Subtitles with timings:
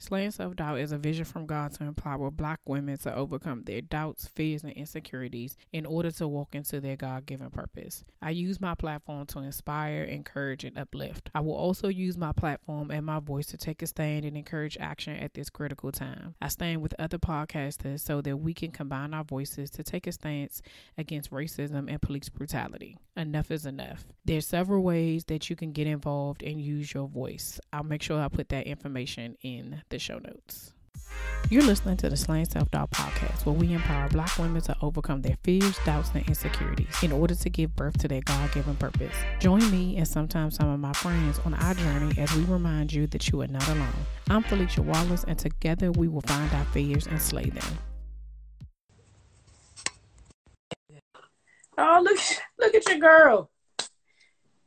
[0.00, 3.82] Slaying self doubt is a vision from God to empower black women to overcome their
[3.82, 8.02] doubts, fears, and insecurities in order to walk into their God given purpose.
[8.22, 11.28] I use my platform to inspire, encourage, and uplift.
[11.34, 14.78] I will also use my platform and my voice to take a stand and encourage
[14.80, 16.34] action at this critical time.
[16.40, 20.12] I stand with other podcasters so that we can combine our voices to take a
[20.12, 20.62] stance
[20.96, 22.96] against racism and police brutality.
[23.18, 24.06] Enough is enough.
[24.24, 27.60] There's several ways that you can get involved and use your voice.
[27.70, 30.72] I'll make sure I put that information in the show notes.
[31.50, 35.22] You're listening to the Slaying Self Doubt podcast, where we empower black women to overcome
[35.22, 39.14] their fears, doubts, and insecurities in order to give birth to their God given purpose.
[39.40, 43.08] Join me and sometimes some of my friends on our journey as we remind you
[43.08, 43.88] that you are not alone.
[44.30, 47.78] I'm Felicia Wallace, and together we will find our fears and slay them.
[51.76, 52.18] Oh, look,
[52.58, 53.50] look at your girl.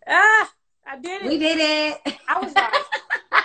[0.05, 0.51] Ah,
[0.85, 1.29] I did it.
[1.29, 2.17] We did it.
[2.27, 2.73] I was like,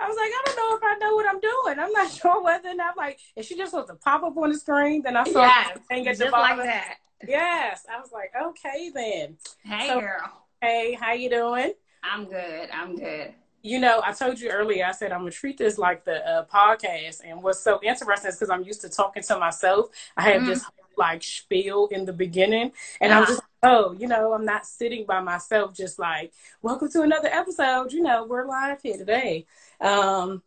[0.00, 1.78] I was like, I don't know if I know what I'm doing.
[1.78, 4.50] I'm not sure whether or not like if she just wants to pop up on
[4.52, 6.94] the screen, then I saw yes, thing at just like that.
[7.26, 7.84] Yes.
[7.92, 9.36] I was like, okay then.
[9.64, 10.44] Hey So- girl.
[10.60, 11.72] Hey, how you doing?
[12.02, 12.68] I'm good.
[12.72, 13.32] I'm good.
[13.62, 16.44] You know, I told you earlier, I said I'm gonna treat this like the uh,
[16.46, 17.20] podcast.
[17.24, 19.86] And what's so interesting is because I'm used to talking to myself.
[20.16, 20.46] I had Mhm.
[20.46, 20.64] this
[20.96, 25.20] like spiel in the beginning, and I'm just oh, you know, I'm not sitting by
[25.20, 26.32] myself, just like
[26.62, 27.92] welcome to another episode.
[27.92, 29.46] You know, we're live here today.
[29.80, 30.42] Um,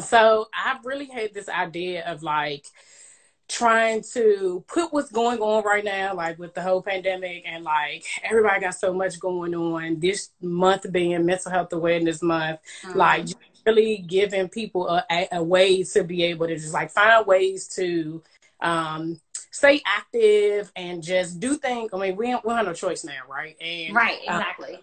[0.00, 2.66] so I really had this idea of like
[3.48, 8.04] trying to put what's going on right now, like with the whole pandemic and like
[8.22, 10.00] everybody got so much going on.
[10.00, 12.94] This month being mental health awareness month, Mhm.
[12.94, 13.28] like
[13.66, 17.66] really giving people a, a, a way to be able to just like find ways
[17.68, 18.22] to
[18.60, 19.20] um
[19.54, 21.90] stay active and just do things.
[21.94, 23.56] I mean, we don't, we don't have no choice now, right?
[23.60, 24.80] And right, uh, exactly.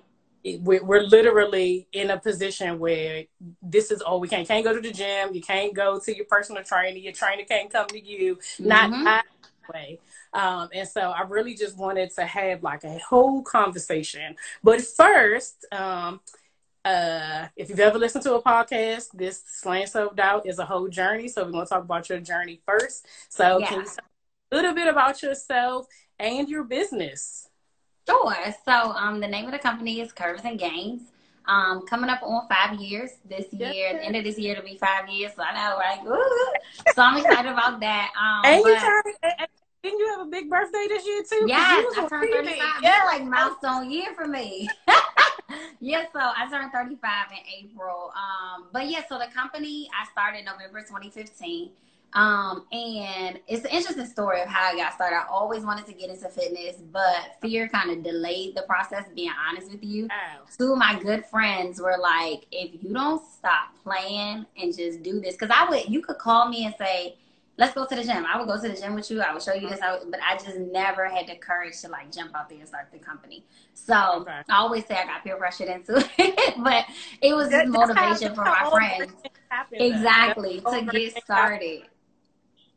[0.62, 3.26] we're, we're literally in a position where
[3.62, 4.46] this is all we can.
[4.46, 5.34] Can't go to the gym.
[5.34, 6.98] You can't go to your personal trainer.
[6.98, 8.40] Your trainer can't come to you.
[8.60, 9.04] Not Mhm.
[9.04, 9.26] that
[9.74, 10.00] way.
[10.34, 14.38] Um, and so I really just wanted to have like a whole conversation.
[14.64, 16.22] But first, um,
[16.86, 20.88] uh, if you've ever listened to a podcast, this slaying self doubt is a whole
[20.88, 21.28] journey.
[21.28, 23.06] So we're going to talk about your journey first.
[23.30, 23.68] So Yeah.
[23.68, 24.06] can you tell
[24.52, 25.88] little bit about yourself
[26.20, 27.48] and your business?
[28.08, 28.36] Sure.
[28.66, 31.04] So um the name of the company is Curves and Gains.
[31.48, 33.90] Um, coming up on five years this year.
[33.90, 35.34] At the end of this year to be five years.
[35.36, 36.00] So I know, right?
[36.06, 36.94] Woo!
[36.94, 38.12] So I'm excited about that.
[38.16, 39.48] Um, And you turned, and-
[39.84, 41.46] didn't you have a big birthday this year too?
[41.48, 42.58] Yes, I turned 35.
[42.58, 44.70] Yeah, Yeah, like milestone year for me.
[45.80, 48.14] yes, so I turned 35 in April.
[48.16, 51.72] Um, but yeah, so the company I started November 2015.
[52.14, 55.16] Um, and it's an interesting story of how I got started.
[55.16, 59.32] I always wanted to get into fitness, but fear kind of delayed the process, being
[59.50, 60.42] honest with you Wow.
[60.58, 65.22] two of my good friends were like, if you don't stop playing and just do
[65.22, 67.16] this, because I would, you could call me and say,
[67.58, 68.26] let's go to the gym.
[68.26, 69.22] I would go to the gym with you.
[69.22, 71.88] I would show you this, I would, but I just never had the courage to
[71.90, 73.46] like jump out there and start the company.
[73.74, 74.42] So Okay.
[74.50, 76.86] I always say I got peer pressured into it, but
[77.22, 79.12] it was That- just motivation from my friends.
[79.14, 79.86] things happen, though.
[79.86, 81.84] Exactly, to get started.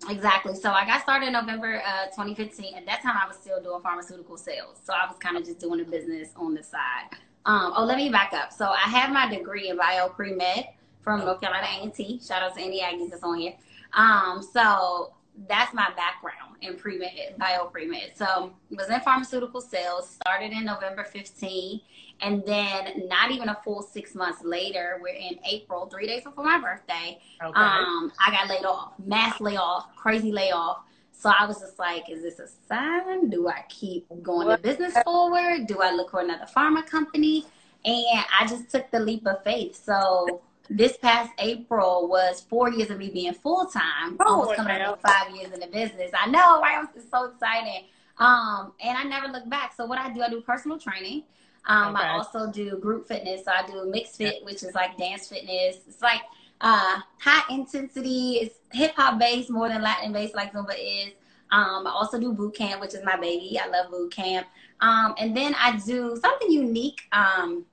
[0.09, 0.55] Exactly.
[0.55, 2.75] So I got started in November uh, 2015.
[2.75, 4.81] At that time, I was still doing pharmaceutical sales.
[4.83, 7.09] So I was kind of just doing a business on the side.
[7.47, 8.53] Um, oh, let me back up.
[8.53, 10.69] So I have my degree in bio pre med
[11.03, 12.21] from North Carolina A&T.
[12.27, 13.55] Shout out to any Aggies that's on here.
[13.93, 15.13] Um, so
[15.49, 18.13] that's my background in pre med, bio pre med.
[18.15, 20.11] So was in pharmaceutical sales.
[20.11, 21.81] Started in November 15.
[22.21, 26.45] And then not even a full six months later, we're in April, three days before
[26.45, 27.21] my birthday.
[27.43, 27.61] Okay.
[27.61, 30.79] Um, I got laid off, mass layoff, crazy layoff.
[31.13, 33.31] So I was just like, is this a sign?
[33.31, 34.63] Do I keep going What?
[34.63, 35.67] the business forward?
[35.67, 37.47] Do I look for another pharma company?
[37.85, 39.83] And I just took the leap of faith.
[39.85, 44.81] So this past April was four years of me being full time, Oh, almost coming
[44.81, 46.11] up five years in the business.
[46.19, 46.87] I know, right?
[46.95, 47.85] It's so exciting.
[48.19, 49.75] Um, and I never look back.
[49.77, 51.25] So what I do, I do personal training.
[51.67, 52.05] Um, Okay.
[52.05, 53.45] I also do group fitness.
[53.45, 55.79] So I do MixxedFit, which is like dance fitness.
[55.87, 56.23] It's like
[56.61, 58.37] uh, high intensity.
[58.37, 61.13] It's hip hop based more than Latin based, like Zumba is.
[61.51, 63.59] Um, I also do boot camp, which is my baby.
[63.63, 64.47] I love boot camp.
[64.81, 67.65] Um, and then I do something unique um,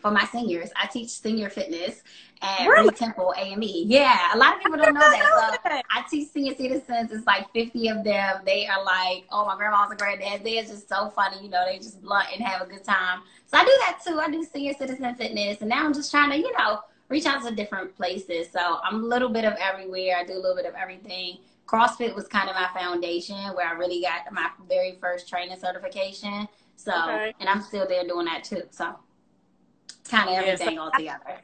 [0.00, 0.70] for my seniors.
[0.80, 2.02] I teach senior fitness
[2.42, 2.88] at Really?
[2.88, 3.62] Reid Temple AME.
[3.62, 5.58] Yeah, a lot of people don't know that.
[5.62, 5.80] So.
[5.90, 7.10] I teach senior citizens.
[7.12, 8.40] It's like 50 of them.
[8.44, 10.44] They are like, oh, my grandma's a granddad.
[10.44, 11.42] They are just so funny.
[11.42, 13.20] You know, they just blunt and have a good time.
[13.46, 14.18] So I do that too.
[14.20, 15.60] I do senior citizen fitness.
[15.60, 18.48] And now I'm just trying to, you know, reach out to different places.
[18.52, 20.16] So I'm a little bit of everywhere.
[20.18, 21.38] I do a little bit of everything.
[21.66, 26.48] CrossFit was kind of my foundation where I really got my very first training certification.
[26.76, 27.34] So, Okay.
[27.40, 28.62] and I'm still there doing that too.
[28.70, 28.96] So,
[30.08, 31.40] kind of everything all together.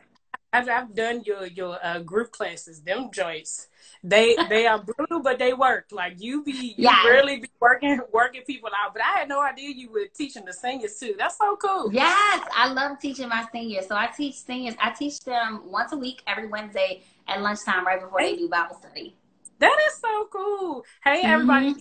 [0.53, 2.83] I've, I've done your your uh, group classes.
[2.83, 3.69] Them joints,
[4.05, 5.87] they they are brutal, but they work.
[5.91, 7.03] Like you be you Yeah.
[7.07, 8.93] really be working working people out.
[8.93, 11.15] But I had no idea you were teaching the seniors too.
[11.19, 11.93] That's so cool.
[11.93, 13.87] Yes, I love teaching my seniors.
[13.87, 14.75] So I teach seniors.
[14.81, 18.77] I teach them once a week, every Wednesday at lunchtime, right before they do Bible
[18.77, 19.17] study.
[19.59, 20.85] That is so cool.
[21.05, 21.77] Hey everybody.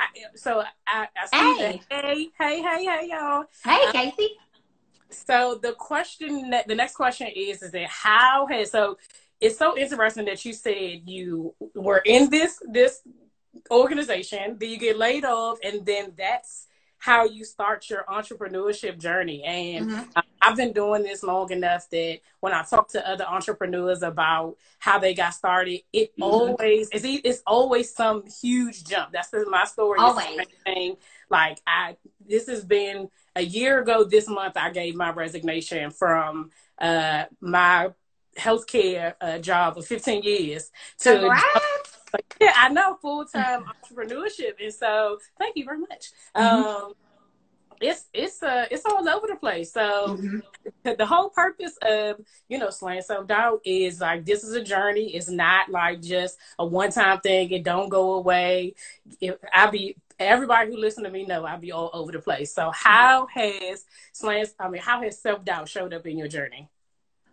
[0.00, 0.06] I,
[0.36, 1.80] so I, I see that.
[1.90, 3.44] Hey, hey, hey, hey, y'all.
[3.64, 4.28] Hey, Casey.
[5.10, 8.98] So the question, that the next question is, is that how has so?
[9.40, 13.00] It's so interesting that you said you were in this this
[13.70, 16.66] organization, then you get laid off, and then that's
[16.98, 19.44] how you start your entrepreneurship journey.
[19.44, 20.08] And Mhm.
[20.16, 24.56] I- I've been doing this long enough that when I talk to other entrepreneurs about
[24.80, 26.22] how they got started, it Mhm.
[26.24, 29.12] always it's, e- it's always some huge jump.
[29.12, 30.00] That's my story.
[30.00, 30.40] Always.
[31.30, 31.96] Like I,
[32.26, 34.56] this has been a year ago this month.
[34.56, 37.90] I gave my resignation from uh, my
[38.36, 41.98] healthcare uh, job of 15 years to Congrats.
[42.40, 46.10] yeah, I know full time entrepreneurship, and so thank you very much.
[46.36, 46.42] Mhm.
[46.42, 46.92] Um,
[47.80, 49.72] it's it's uh it's all over the place.
[49.72, 50.42] So Mhm.
[50.98, 55.14] the whole purpose of you know slaying self doubt is like this is a journey.
[55.14, 57.50] It's not like just a one time thing.
[57.50, 58.74] It don't go away.
[59.20, 62.52] It, I be everybody who listen to me know I be all over the place.
[62.52, 64.46] So how has slaying?
[64.58, 66.68] I mean, how has self doubt showed up in your journey?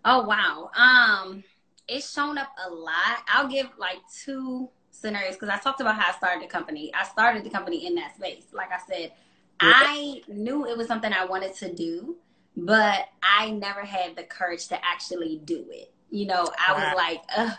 [0.04, 0.70] Oh wow.
[0.76, 1.44] Um,
[1.88, 3.24] it's shown up a lot.
[3.28, 6.92] I'll give like two scenarios because I talked about how I started the company.
[6.94, 8.46] I started the company in that space.
[8.54, 9.12] Like I said,
[9.60, 12.18] I knew it was something I wanted to do,
[12.58, 15.94] but I never had the courage to actually do it.
[16.10, 17.58] You know, I was like, Ugh,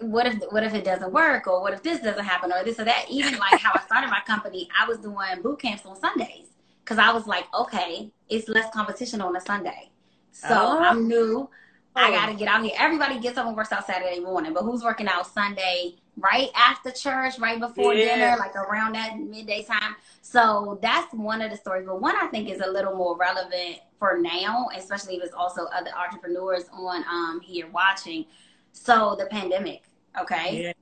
[0.00, 2.78] what if what if it doesn't work or what if this doesn't happen or this
[2.80, 5.96] or that even like how i started my company i was doing boot camps on
[5.98, 6.46] sundays
[6.84, 9.90] because i was like okay it's less competition on a sunday
[10.32, 10.78] so Oh.
[10.84, 11.48] i'm new
[11.96, 12.12] i Oh.
[12.12, 15.08] gotta get out here everybody gets up and works out saturday morning but who's working
[15.08, 18.16] out sunday right after church right before Yeah.
[18.16, 22.26] dinner like around that midday time so that's one of the stories but one i
[22.28, 27.04] think is a little more relevant for now especially if it's also other entrepreneurs on
[27.10, 28.24] um here watching
[28.72, 29.84] so the pandemic,
[30.20, 30.62] okay?
[30.62, 30.72] Yeah.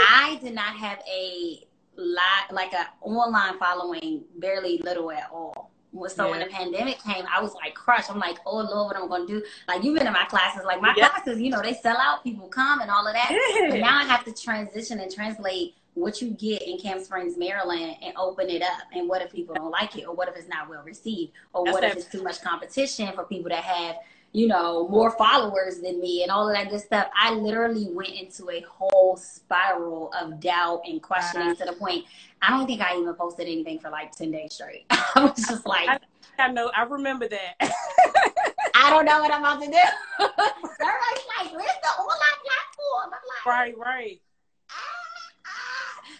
[0.00, 1.66] I did not have a
[1.96, 5.70] lot like a online following, barely little at all.
[6.08, 8.10] So when the pandemic came, I was like crushed.
[8.10, 9.42] I'm like, oh Lord, what am I gonna do?
[9.68, 11.08] Like you've been in my classes, like my Yeah.
[11.10, 13.30] classes, you know, they sell out, people come and all of that.
[13.68, 17.96] But now I have to transition and translate what you get in Camp Springs, Maryland,
[18.02, 18.84] and open it up.
[18.94, 21.66] And what if people don't like it, or what if it's not well received, or
[21.66, 23.96] That's what if it's too much competition for people that have,
[24.32, 27.08] you know, more followers than me, and all of that good stuff.
[27.14, 31.64] I literally went into a whole spiral of doubt and questioning Uh-huh.
[31.66, 32.06] to the point
[32.40, 34.86] I don't think I even posted anything for like ten days straight.
[34.90, 35.98] I was just like, I-
[36.38, 36.70] I know.
[36.74, 37.54] I remember that.
[38.74, 39.72] I don't know what I'm about to do.
[40.18, 43.04] Everybody's like, where's the online platform?
[43.04, 44.20] I'm like, right, right.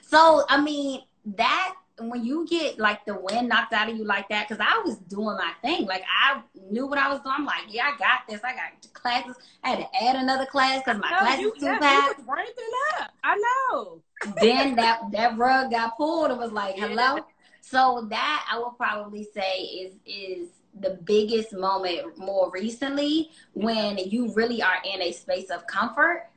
[0.03, 1.01] So I mean
[1.37, 4.81] that when you get like the wind knocked out of you like that, because I
[4.85, 7.35] was doing my thing, like I knew what I was doing.
[7.39, 8.41] I'm like, yeah, I got this.
[8.43, 9.37] I got classes.
[9.63, 12.19] I had to add another class because my No, class is too yeah, packed.
[12.19, 13.11] you was ramping up.
[13.23, 13.37] I
[13.73, 14.03] know.
[14.41, 16.89] then that that rug got pulled and was like, Yeah.
[16.89, 17.27] hello.
[17.61, 20.49] So that I will probably say is is
[20.81, 26.29] the biggest moment more recently when you really are in a space of comfort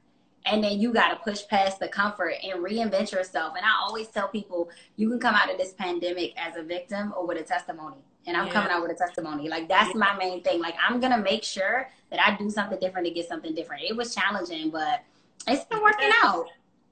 [0.46, 3.54] and then you got to push past the comfort and reinvent yourself.
[3.58, 7.14] And I always tell people you can come out of this pandemic as a victim
[7.18, 7.98] or with a testimony.
[8.28, 8.54] And I'm Yeah.
[8.54, 9.50] coming out with a testimony.
[9.50, 10.00] Like that's Yeah.
[10.00, 10.60] my main thing.
[10.60, 13.84] Like I'm gonna make sure that I do something different to get something different.
[13.84, 15.02] It was challenging, but
[15.48, 16.48] it's been working out.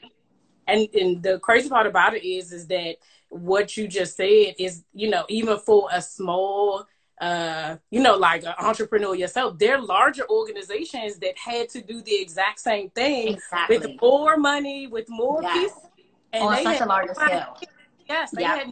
[0.68, 2.98] and and the crazy part about it is is that
[3.30, 6.86] what you just said is you know even for a small
[7.22, 12.02] uh you know like an entrepreneur yourself there are larger organizations that had to do
[12.02, 13.78] the exact same thing Exactly.
[13.78, 15.74] with more money with more Yes.
[15.74, 15.92] people
[16.34, 17.58] and On they such had a larger scale.
[18.08, 18.56] yes they Yeah.
[18.56, 18.72] had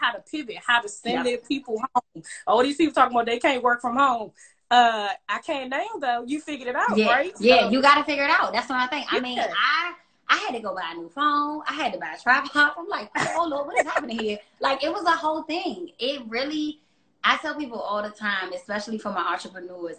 [0.00, 1.22] had to pivot how to send Yeah.
[1.22, 4.32] their people home all these people talking about they can't work from home
[4.70, 7.94] uh i can't now though you figured it out yeah, right yeah, So- you got
[7.94, 8.52] to figure it out.
[8.52, 9.06] That's what I think.
[9.10, 9.94] I mean, I
[10.28, 11.62] I had to go buy a new phone.
[11.66, 12.72] I had to buy a tripod.
[12.78, 14.38] I'm like, oh Lord, what is happening here?
[14.60, 15.90] Like, it was a whole thing.
[15.98, 16.80] It really.
[17.24, 19.96] I tell people all the time, especially for my entrepreneurs,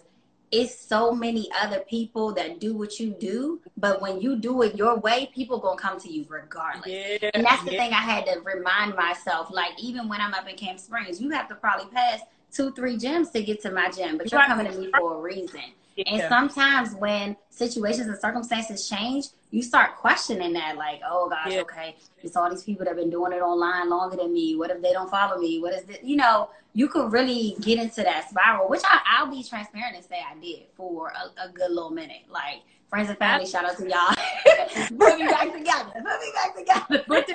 [0.50, 4.74] it's so many other people that do what you do, but when you do it
[4.74, 6.88] your way, people gonna come to you regardless.
[6.88, 7.84] yeah And that's the yeah.
[7.84, 9.50] thing I had to remind myself.
[9.52, 12.20] Like, even when I'm up in Camp Springs, you have to probably pass
[12.52, 15.20] two, three gyms to get to my gym, but you're coming to me for a
[15.20, 15.60] reason.
[16.06, 21.60] And sometimes when situations and circumstances change, you start questioning that, like, oh gosh, Yeah.
[21.60, 24.54] okay, it's all these people that have been doing it online longer than me.
[24.56, 25.60] What if they don't follow me?
[25.60, 26.02] What is it?
[26.04, 30.04] You know, you could really get into that spiral, which I, I'll be transparent and
[30.04, 32.22] say I did for a, a good little minute.
[32.30, 34.14] Like, friends and family, shout out to y'all.
[34.98, 35.90] Put me back together.
[35.94, 37.04] Put me back together.
[37.08, 37.34] But the,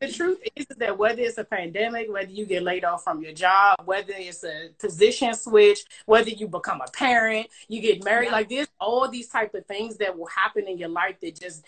[0.00, 3.32] the truth is that whether it's a pandemic, whether you get laid off from your
[3.32, 8.32] job, whether it's a position switch, whether you become a parent, you get married, Yeah.
[8.32, 11.64] like there's all these type of things that will happen in your life that just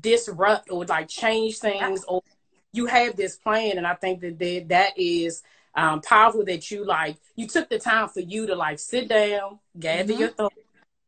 [0.00, 2.22] disrupt or like change things or
[2.72, 5.42] you have this plan and I think that that, that is
[5.74, 9.58] um, powerful that you like you took the time for you to like sit down,
[9.78, 10.18] gather Mhm.
[10.18, 10.56] your thoughts,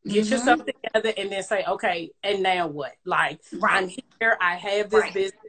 [0.06, 0.30] get Mhm.
[0.30, 2.92] yourself together and then say, okay, and now what?
[3.04, 3.82] Like Right.
[3.82, 5.14] I'm here, I have this Right.
[5.14, 5.39] business.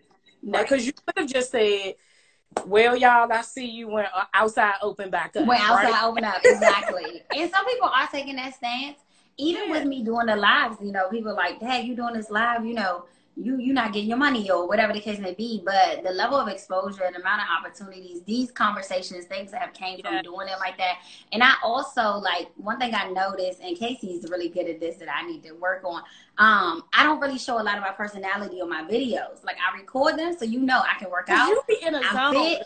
[0.44, 0.64] Right.
[0.64, 1.96] because you could have just said,
[2.66, 6.04] "Well, y'all, I see you when uh, outside open back up." When outside right?
[6.04, 7.24] open up, exactly.
[7.36, 8.98] and some people are taking that stance.
[9.38, 9.72] Even Yeah.
[9.72, 12.66] with me doing the lives, you know, people are like, "Hey, you doing this live?
[12.66, 13.06] You know,
[13.38, 16.38] you you not getting your money or whatever the case may be." But the level
[16.38, 20.10] of exposure and amount of opportunities, these conversations, things that have came Yeah.
[20.10, 20.98] from doing it like that.
[21.32, 25.08] And I also like one thing I noticed, and Casey's really good at this that
[25.14, 26.04] I need to work on.
[26.38, 29.44] Um, I don't really show a lot of my personality on my videos.
[29.44, 31.50] Like I record them, so you know I can work out.
[31.50, 32.34] you be in a I'm zone.
[32.34, 32.64] fit.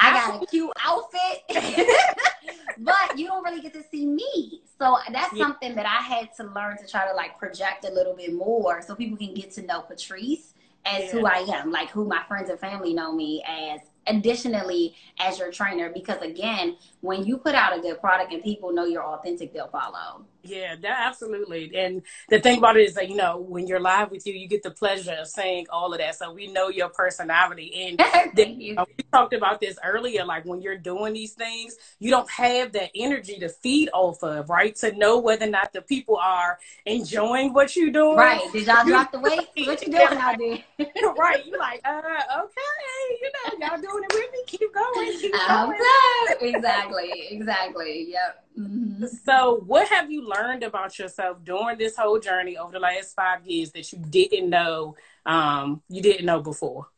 [0.00, 1.42] I got a cute outfit,
[2.78, 4.62] but you don't really get to see me.
[4.78, 5.44] So that's Yeah.
[5.44, 8.80] something that I had to learn to try to like project a little bit more
[8.82, 10.54] so people can get to know Patrice
[10.86, 13.80] as who I am, like who my friends and family know me as.
[14.08, 18.72] Additionally, as your trainer, because again, when you put out a good product and people
[18.72, 20.24] know you're authentic, they'll follow.
[20.42, 21.72] Yeah, that absolutely.
[21.76, 24.48] And the thing about it is that you know when you're live with you, you
[24.48, 26.14] get the pleasure of saying all of that.
[26.16, 28.00] So we know your personality, and
[28.34, 28.76] Thank you.
[28.76, 30.24] Uh, we talked about this earlier.
[30.24, 34.48] Like when you're doing these things, you don't have that energy to feed off of,
[34.48, 34.74] right?
[34.76, 38.40] To know whether or not the people are enjoying what you're doing, Right?
[38.52, 39.48] Did y'all drop the weight?
[39.66, 40.58] What you doing out there?
[41.18, 41.44] right?
[41.46, 42.97] You're like, uh, okay, know,
[43.60, 44.42] y'all doing it with me.
[44.46, 45.78] Keep going, keep going.
[46.40, 48.06] exactly, exactly.
[48.10, 48.44] Yep.
[48.58, 49.08] Mhm.
[49.24, 53.46] So, what have you learned about yourself during this whole journey over the last five
[53.46, 54.96] years that you didn't know,
[55.26, 56.88] um, you didn't know before?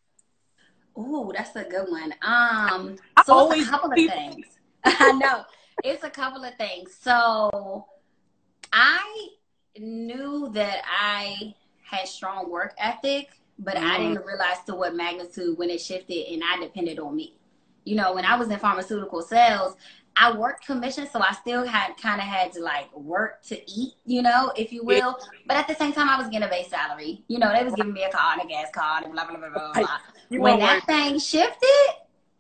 [0.99, 2.13] Ooh, that's a good one.
[2.23, 4.47] Um, I so always it's a couple of people- things.
[4.85, 5.45] I know
[5.85, 6.95] it's a couple of things.
[7.01, 7.87] So
[8.73, 9.29] I
[9.79, 14.15] knew that I had strong work ethic, but I Mm.
[14.15, 17.37] didn't realize to what magnitude when it shifted, and I depended on me.
[17.85, 19.77] You know, when I was in pharmaceutical sales,
[20.17, 23.95] I worked commission, so I still had kind of had to like work to eat,
[24.05, 25.19] you know, if you will.
[25.47, 27.23] But at the same time, I was getting a base salary.
[27.29, 29.37] You know, they was giving me a car and a gas card and blah blah
[29.37, 29.99] blah blah blah.
[30.29, 31.89] You when that thing shifted,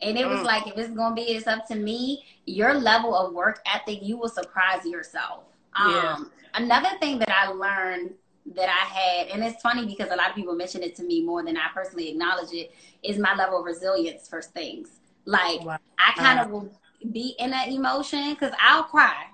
[0.03, 0.45] and it was Mm.
[0.45, 2.25] like, if it's gonna be, it's up to me.
[2.47, 5.45] Your level of work ethic, you will surprise yourself.
[5.87, 6.15] Yeah.
[6.15, 8.15] Um, another thing that I learned
[8.54, 11.23] that I had, and it's funny because a lot of people mention it to me
[11.23, 15.00] more than I personally acknowledge it, is my level of resilience for things.
[15.25, 15.78] Like Wow.
[15.99, 16.44] I kind uh-huh.
[16.47, 16.70] of will
[17.12, 19.26] be in that emotion because I'll cry.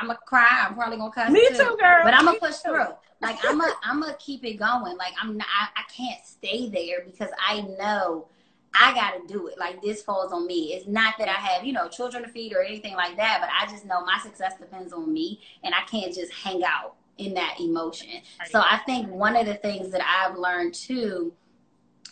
[0.00, 0.66] I'm gonna cry.
[0.66, 2.00] I'm probably gonna cuss Me too, girl.
[2.04, 2.70] but I'm gonna push too.
[2.70, 2.94] through.
[3.20, 4.96] Like I'm gonna I'm gonna keep it going.
[4.96, 5.46] Like I'm not.
[5.48, 8.28] I, I can't stay there because I know
[8.74, 9.58] I got to do it.
[9.58, 10.74] Like this falls on me.
[10.74, 13.50] It's not that I have you know children to feed or anything like that, but
[13.50, 17.34] I just know my success depends on me, and I can't just hang out in
[17.34, 18.08] that emotion.
[18.50, 21.32] So I think one of the things that I've learned too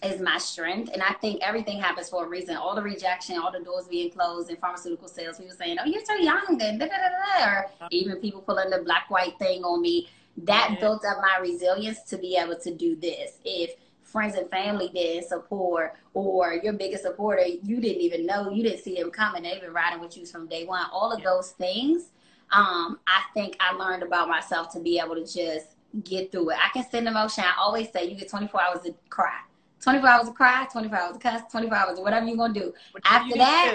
[0.02, 0.90] is my strength.
[0.92, 2.56] And I think everything happens for a reason.
[2.56, 6.04] All the rejection, all the doors being closed in pharmaceutical sales, people saying, oh, you're
[6.04, 7.46] so young, and da, da, da, da.
[7.46, 7.88] or uh-huh.
[7.90, 10.08] even people pulling the black white thing on me.
[10.38, 10.80] That yeah.
[10.80, 13.38] built up my resilience to be able to do this.
[13.44, 18.62] If friends and family didn't support, or your biggest supporter, you didn't even know, you
[18.62, 20.86] didn't see them coming, they've been riding with you from day one.
[20.90, 21.24] All of yeah.
[21.26, 22.10] those things,
[22.52, 25.68] um, I think I learned about myself to be able to just
[26.04, 26.58] get through it.
[26.62, 27.44] I can send emotion.
[27.44, 29.38] I always say you get 24 hours to cry.
[29.80, 32.60] 24 hours to cry, 24 hours to cuss, 24 hours to whatever you're going to
[32.60, 32.74] do.
[32.92, 33.74] What After that,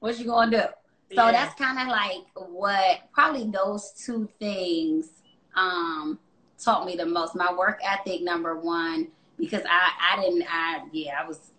[0.00, 1.16] what you going to do?
[1.16, 1.32] So yeah.
[1.32, 5.08] that's kind of like what probably those two things
[5.54, 6.18] um,
[6.62, 7.36] taught me the most.
[7.36, 9.08] My work ethic, number one,
[9.38, 11.52] because I, I didn't, I, yeah, I was,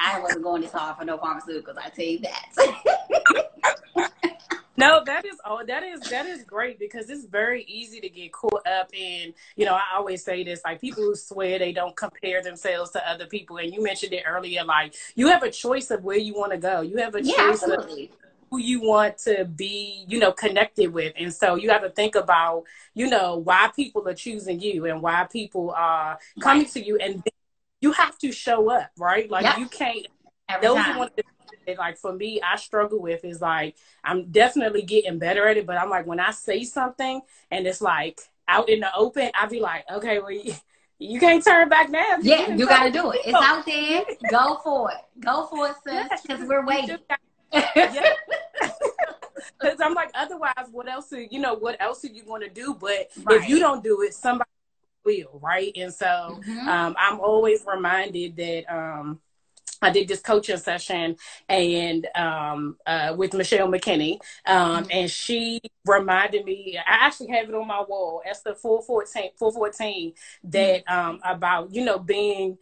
[0.00, 1.76] I wasn't going this hard for no pharmaceuticals.
[1.78, 2.98] I tell you that.
[4.76, 8.32] No, that is oh that is that is great because it's very easy to get
[8.32, 11.96] caught up in, you know, I always say this, like people who swear they don't
[11.96, 13.58] compare themselves to other people.
[13.58, 16.58] And you mentioned it earlier, like you have a choice of where you want to
[16.58, 16.80] go.
[16.80, 18.04] You have a yeah, choice absolutely.
[18.04, 18.10] of
[18.50, 21.12] who you want to be, you know, connected with.
[21.18, 22.64] And so you have to think about,
[22.94, 26.72] you know, why people are choosing you and why people are coming right.
[26.72, 27.22] to you and
[27.80, 29.30] you have to show up, right?
[29.30, 29.58] Like yep.
[29.58, 30.06] you can't
[30.48, 30.98] Every those time.
[30.98, 31.24] one of the
[31.74, 35.76] like for me, I struggle with is like I'm definitely getting better at it, but
[35.76, 37.20] I'm like when I say something
[37.50, 40.54] and it's like out in the open, I be like, okay, well, you,
[40.98, 42.16] you can't turn back now.
[42.22, 43.20] Yeah, you, got to do it.
[43.24, 44.04] It's out there.
[44.30, 44.98] Go for it.
[45.20, 46.98] Go for it, sis, because we're waiting.
[47.52, 48.14] yeah.
[49.58, 51.12] Because I'm like, otherwise, what else?
[51.12, 52.76] Are, you know, what else are you going to do?
[52.78, 53.40] But right.
[53.40, 54.50] if you don't do it, somebody
[55.04, 55.72] will, right?
[55.76, 56.68] And so mm-hmm.
[56.68, 58.64] um, I'm always reminded that.
[58.68, 59.20] Um,
[59.82, 61.16] I did this coaching session
[61.48, 64.90] and um, uh, with Michelle McKinney, um, mm-hmm.
[64.90, 66.78] and she reminded me.
[66.78, 68.22] I actually have it on my wall.
[68.60, 70.14] Four fourteen four fourteen
[70.44, 71.10] that mm-hmm.
[71.10, 72.58] um, about you know being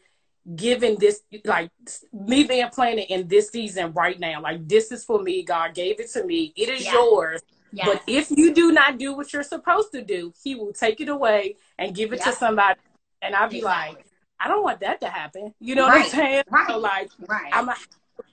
[0.57, 1.71] given this like
[2.13, 4.43] me being planted in this season right now.
[4.43, 5.43] Like this is for me.
[5.43, 6.53] God gave it to me.
[6.57, 6.93] It is yeah.
[6.93, 7.41] yours.
[7.73, 7.89] Yes.
[7.89, 11.09] But if you do not do what you're supposed to do, He will take it
[11.09, 12.79] away and give it to somebody.
[13.21, 13.97] And I'll be exactly.
[13.97, 14.04] like
[14.39, 15.55] I don't want that to happen.
[15.61, 16.01] You know right.
[16.01, 16.43] what I'm saying?
[16.51, 16.69] Right.
[16.69, 17.51] So like, right.
[17.53, 17.79] I'm gonna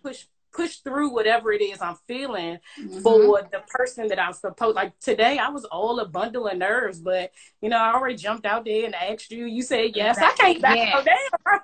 [0.04, 3.00] push push through whatever it is I'm feeling mm-hmm.
[3.00, 4.76] for the person that I'm supposed.
[4.76, 8.46] Like today, I was all a bundle of nerves, but you know, I already jumped
[8.46, 9.46] out there and asked you.
[9.46, 10.18] You said yes.
[10.18, 10.46] Exactly.
[10.46, 11.04] I can't back yeah.
[11.04, 11.60] down, right?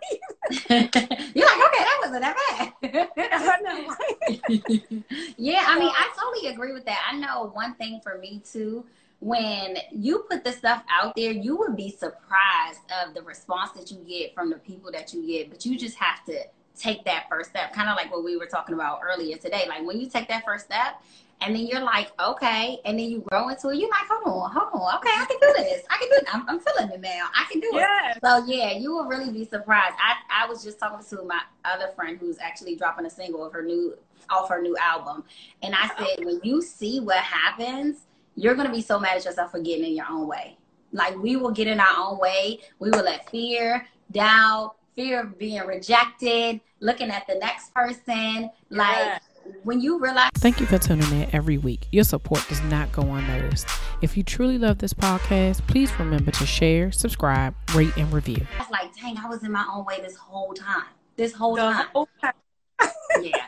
[1.35, 3.09] You're like, okay, that wasn't that bad.
[3.17, 3.87] I know.
[3.87, 5.03] Right?
[5.37, 7.07] yeah, I mean, I totally agree with that.
[7.11, 8.85] I know one thing for me too
[9.19, 13.91] when you put the stuff out there, you would be surprised of the response that
[13.91, 15.49] you get from the people that you get.
[15.49, 16.43] But you just have to
[16.77, 19.65] take that first step, kind of like what we were talking about earlier today.
[19.67, 21.01] Like when you take that first step,
[21.41, 23.77] and then you're like, okay, and then you grow into it.
[23.77, 25.83] You're like, hold on, hold on, okay, I can do this.
[25.89, 26.25] I can do it.
[26.33, 27.27] I'm, I'm feeling it now.
[27.35, 28.17] I can do yes.
[28.17, 28.21] it.
[28.23, 29.95] So yeah, you will really be surprised.
[29.99, 33.53] I I was just talking to my other friend who's actually dropping a single of
[33.53, 33.97] her new
[34.29, 35.23] off her new album,
[35.61, 38.06] and I said, when you see what happens
[38.37, 40.57] you're going to be so mad at yourself for getting in your own way.
[40.93, 42.59] Like we will get in our own way.
[42.79, 48.51] We will let fear, doubt, fear of being rejected, looking at the next person.
[48.69, 49.21] Like
[49.63, 50.29] when you realize.
[50.35, 51.87] Thank you for tuning in every week.
[51.91, 53.67] Your support does not go unnoticed.
[54.01, 58.45] If you truly love this podcast, please remember to share, subscribe, rate, and review.
[58.59, 60.85] It's like, dang, I was in my own way this whole time.
[61.15, 61.87] This whole the time.
[61.93, 62.33] Whole time.
[63.21, 63.47] yeah.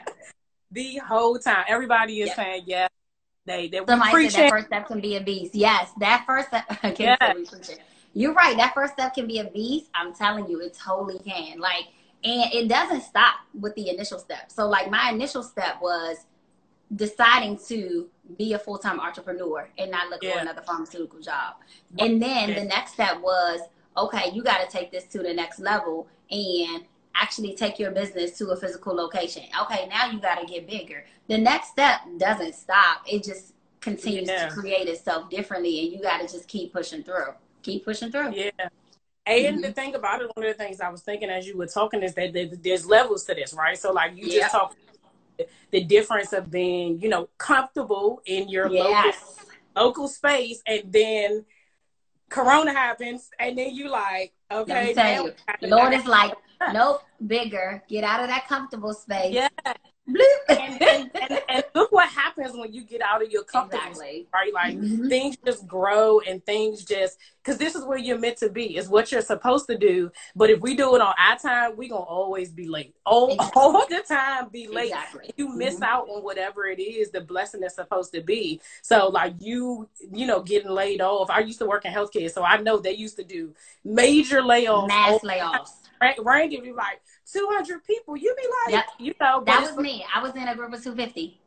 [0.72, 1.66] The whole time.
[1.68, 2.36] Everybody is yeah.
[2.36, 2.88] saying, yeah,
[3.50, 5.56] they they Somebody said that first step can be a beast.
[5.56, 6.66] Yes, that first step.
[7.00, 7.78] yes.
[8.14, 8.56] You're right.
[8.58, 9.90] That first step can be a beast.
[9.96, 11.60] I'm telling you, it totally can.
[11.60, 11.86] Like,
[12.24, 14.52] and it doesn't stop with the initial step.
[14.52, 16.18] So, like, my initial step was
[16.96, 20.34] deciding to be a full time entrepreneur and not look yeah.
[20.34, 21.56] for another pharmaceutical job.
[21.98, 23.62] And then the next step was
[23.98, 28.38] okay, you got to take this to the next level and actually take your business
[28.38, 29.44] to a physical location.
[29.64, 31.06] Okay, now you got to get bigger.
[31.28, 33.02] The next step doesn't stop.
[33.06, 34.48] It just continues yeah.
[34.48, 37.34] to create itself differently and you got to just keep pushing through.
[37.62, 38.34] Keep pushing through.
[38.34, 38.52] Yeah.
[39.26, 39.62] And mm-hmm.
[39.62, 42.02] the thing about it, one of the things I was thinking as you were talking
[42.02, 43.78] is that there's levels to this, right?
[43.78, 44.42] So like you yep.
[44.42, 44.76] just talk
[45.72, 49.16] the difference of being, you know, comfortable in your yes.
[49.16, 51.46] local local space and then
[52.30, 54.94] corona happens and then you like, okay,
[55.62, 56.34] Lord is like,
[56.74, 57.84] nope, bigger.
[57.88, 59.34] Get out of that comfortable space.
[59.34, 59.48] Yeah.
[60.50, 64.28] and, and, and, and, look what happens when you get out of your comfort Exactly.
[64.34, 64.52] right?
[64.54, 65.08] Like Mhm.
[65.08, 67.20] things just grow and things just
[67.50, 68.78] because this is where you're meant to be.
[68.78, 70.12] It's what you're supposed to do.
[70.36, 72.94] But if we do it on our time, we're gonna always be late.
[73.08, 73.52] All, Exactly.
[73.62, 74.90] all the time, be late.
[74.90, 75.32] Exactly.
[75.36, 75.84] You miss Mhm.
[75.84, 78.62] out on whatever it is the blessing is supposed to be.
[78.84, 81.32] So like you, you know, getting laid off.
[81.32, 84.88] I used to work in healthcare, so I know they used to do major layoffs.
[84.90, 85.72] Mass layoffs.
[86.22, 88.86] right, if you like 200 people, You'd be like, Yep.
[89.00, 90.06] you know, That was me.
[90.14, 91.40] I was in a group of 250.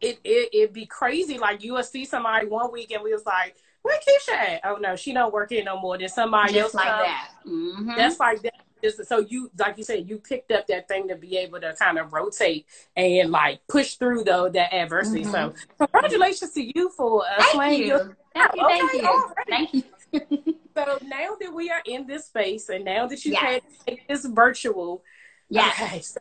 [0.00, 1.36] it, it it'd be crazy.
[1.36, 4.60] Like you would see somebody one week and we was like, where Keisha at?
[4.64, 5.96] Oh no, she don't work here no more.
[5.98, 7.02] Then somebody else Just like come.
[7.02, 7.30] that.
[7.46, 7.96] Mhm.
[7.96, 8.54] That's like that.
[8.82, 11.74] Just, so you, like you said, you picked up that thing to be able to
[11.78, 12.66] kind of rotate
[12.96, 15.22] and like push through though that adversity.
[15.24, 15.30] Mhm.
[15.32, 17.86] So congratulations to you for uh, Thank playing you.
[17.86, 18.16] your.
[18.34, 18.68] Thank you.
[18.68, 19.02] Thank you.
[19.36, 19.46] right.
[19.48, 19.82] Thank you.
[20.76, 23.42] So now that we are in this space and now that you Yes.
[23.42, 25.02] had take this virtual,
[25.48, 25.74] Yes.
[25.82, 26.20] Okay, so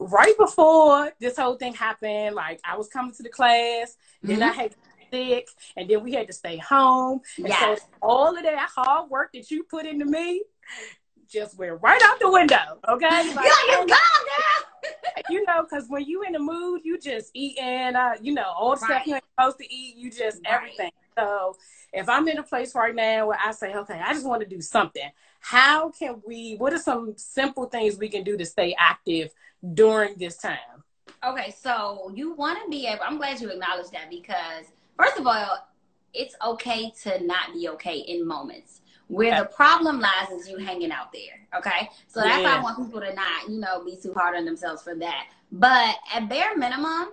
[0.00, 4.50] right before this whole thing happened, like I was coming to the class, then I
[4.50, 4.54] Mhm.
[4.54, 4.76] had
[5.12, 7.20] sick, and then we had to stay home.
[7.38, 7.80] And Yes.
[7.80, 10.42] so all of that hard work that you put into me
[11.30, 12.78] just went right out the window.
[12.88, 15.22] Okay, like, it's gone, girl.
[15.28, 18.70] you know, because when you in the mood, you just eating, uh, you know, all
[18.72, 20.54] the stuff you ain't supposed to eat, you just Right.
[20.54, 20.90] everything.
[21.18, 21.56] So
[21.92, 24.48] if I'm in a place right now where I say, okay, I just want to
[24.48, 28.74] do something, how can we, what are some simple things we can do to stay
[28.78, 29.30] active
[29.74, 30.84] during this time?
[31.24, 33.02] Okay, so you want to be able.
[33.04, 34.66] I'm glad you acknowledged that because
[34.98, 35.68] first of all,
[36.14, 38.80] it's okay to not be okay in moments.
[39.08, 39.42] Where Yeah.
[39.42, 41.46] the problem lies is you hanging out there.
[41.56, 44.44] Okay, so that's why I want people to not, you know, be too hard on
[44.44, 45.28] themselves for that.
[45.52, 47.08] But at bare minimum,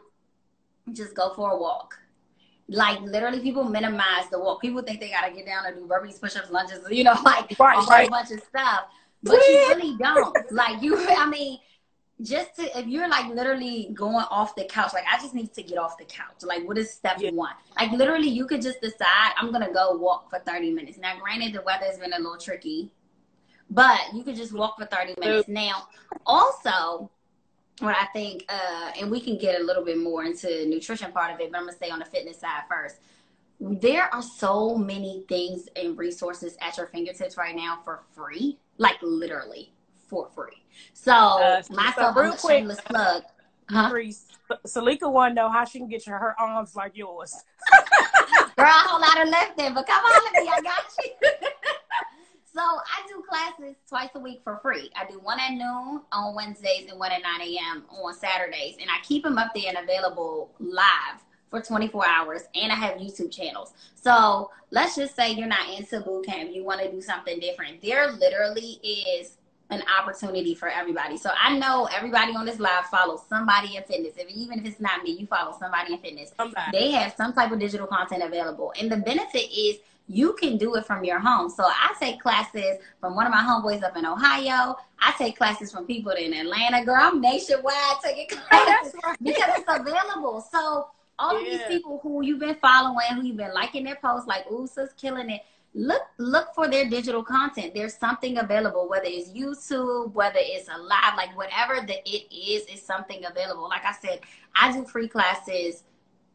[0.94, 1.98] just go for a walk.
[2.68, 4.62] Like literally, people minimize the walk.
[4.62, 7.78] People think they gotta get down and do burpees, push-ups, lunges, you know, like Right,
[7.78, 8.10] a whole right.
[8.10, 8.86] bunch of stuff.
[9.24, 10.38] But you really don't.
[10.52, 11.60] Like you, I mean,
[12.22, 15.64] just to if you're like literally going off the couch, like I just need to
[15.64, 16.44] get off the couch.
[16.44, 17.32] Like what is step Yeah.
[17.32, 17.54] one?
[17.78, 20.98] Like literally, you could just decide I'm gonna go walk for 30 minutes.
[20.98, 22.90] Now, granted, the weather has been a little tricky,
[23.70, 25.50] but you could just walk for 30 minutes.
[25.50, 25.88] Now,
[26.26, 27.12] also,
[27.80, 31.12] what I think, uh, and we can get a little bit more into the nutrition
[31.12, 33.00] part of it, but I'm gonna stay on the fitness side first.
[33.60, 38.96] There are so many things and resources at your fingertips right now for free, like
[39.02, 39.75] literally
[40.08, 40.64] for free.
[40.94, 43.24] So, Uh, so myself, real I'm a quick, shameless plug.
[43.70, 43.92] Huh?
[44.68, 47.34] Salika want to know how she can get your, her arms like yours.
[48.58, 51.12] Girl, a whole lot of left there, but come on, me, I got you.
[52.54, 54.92] so I do classes twice a week for free.
[54.96, 57.84] I do one at noon on Wednesdays and one at 9 a.m.
[57.90, 58.78] on Saturdays.
[58.80, 62.44] And I keep them up there and available live for 24 hours.
[62.54, 63.74] And I have YouTube channels.
[63.96, 67.82] So let's just say you're not into boot camp, you want to do something different.
[67.82, 69.38] There literally is
[69.72, 71.18] an opportunity for everybody.
[71.18, 74.14] So I know everybody on this live follows somebody in fitness.
[74.18, 76.72] If even if it's not me, you follow somebody in fitness Somebody.
[76.72, 78.74] they have some type of digital content available.
[78.80, 81.50] And the benefit is you can do it from your home.
[81.50, 84.76] So I take classes from one of my homeboys up in Ohio.
[85.00, 86.86] I take classes from people in Atlanta.
[86.86, 87.74] Girl, I'm nationwide
[88.04, 89.18] taking oh, classes right.
[89.22, 90.46] because it's available.
[90.52, 94.28] So all of these people who you've been following, who you've been liking their posts,
[94.28, 95.42] like Usa's killing it.
[95.78, 97.74] Look, look for their digital content.
[97.76, 102.66] There's something available, whether it's YouTube, whether it's a live, like whatever the it is,
[102.68, 103.68] is something available.
[103.68, 104.22] Like I said,
[104.56, 105.84] I do free classes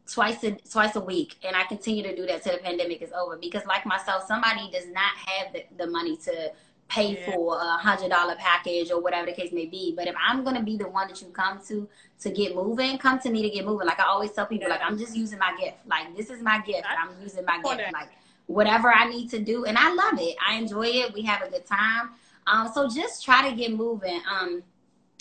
[0.07, 3.11] twice a twice a week, and I continue to do that till the pandemic is
[3.13, 3.35] over.
[3.35, 6.51] Because, like myself, somebody does not have the, the money to
[6.87, 7.33] pay Yeah.
[7.33, 9.93] for a hundred dollar package or whatever the case may be.
[9.95, 11.87] But if I'm gonna be the one that you come to
[12.19, 13.87] to get moving, come to me to get moving.
[13.87, 14.75] Like I always tell people, Yeah.
[14.75, 15.77] like I'm just using my gift.
[15.87, 16.83] Like this is my gift.
[16.87, 17.77] I'm using my gift.
[17.77, 17.93] that.
[17.93, 18.09] Like
[18.47, 20.35] whatever I need to do, and I love it.
[20.45, 21.13] I enjoy it.
[21.13, 22.11] We have a good time.
[22.47, 24.21] Um, so just try to get moving.
[24.29, 24.63] Um,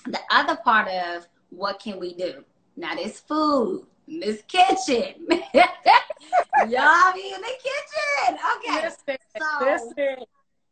[0.07, 2.45] the other part of what can we do?
[2.77, 5.27] Now this food, this kitchen.
[6.69, 8.39] Y'all be in the kitchen.
[8.57, 8.85] Okay.
[8.85, 10.25] Listen, So listen.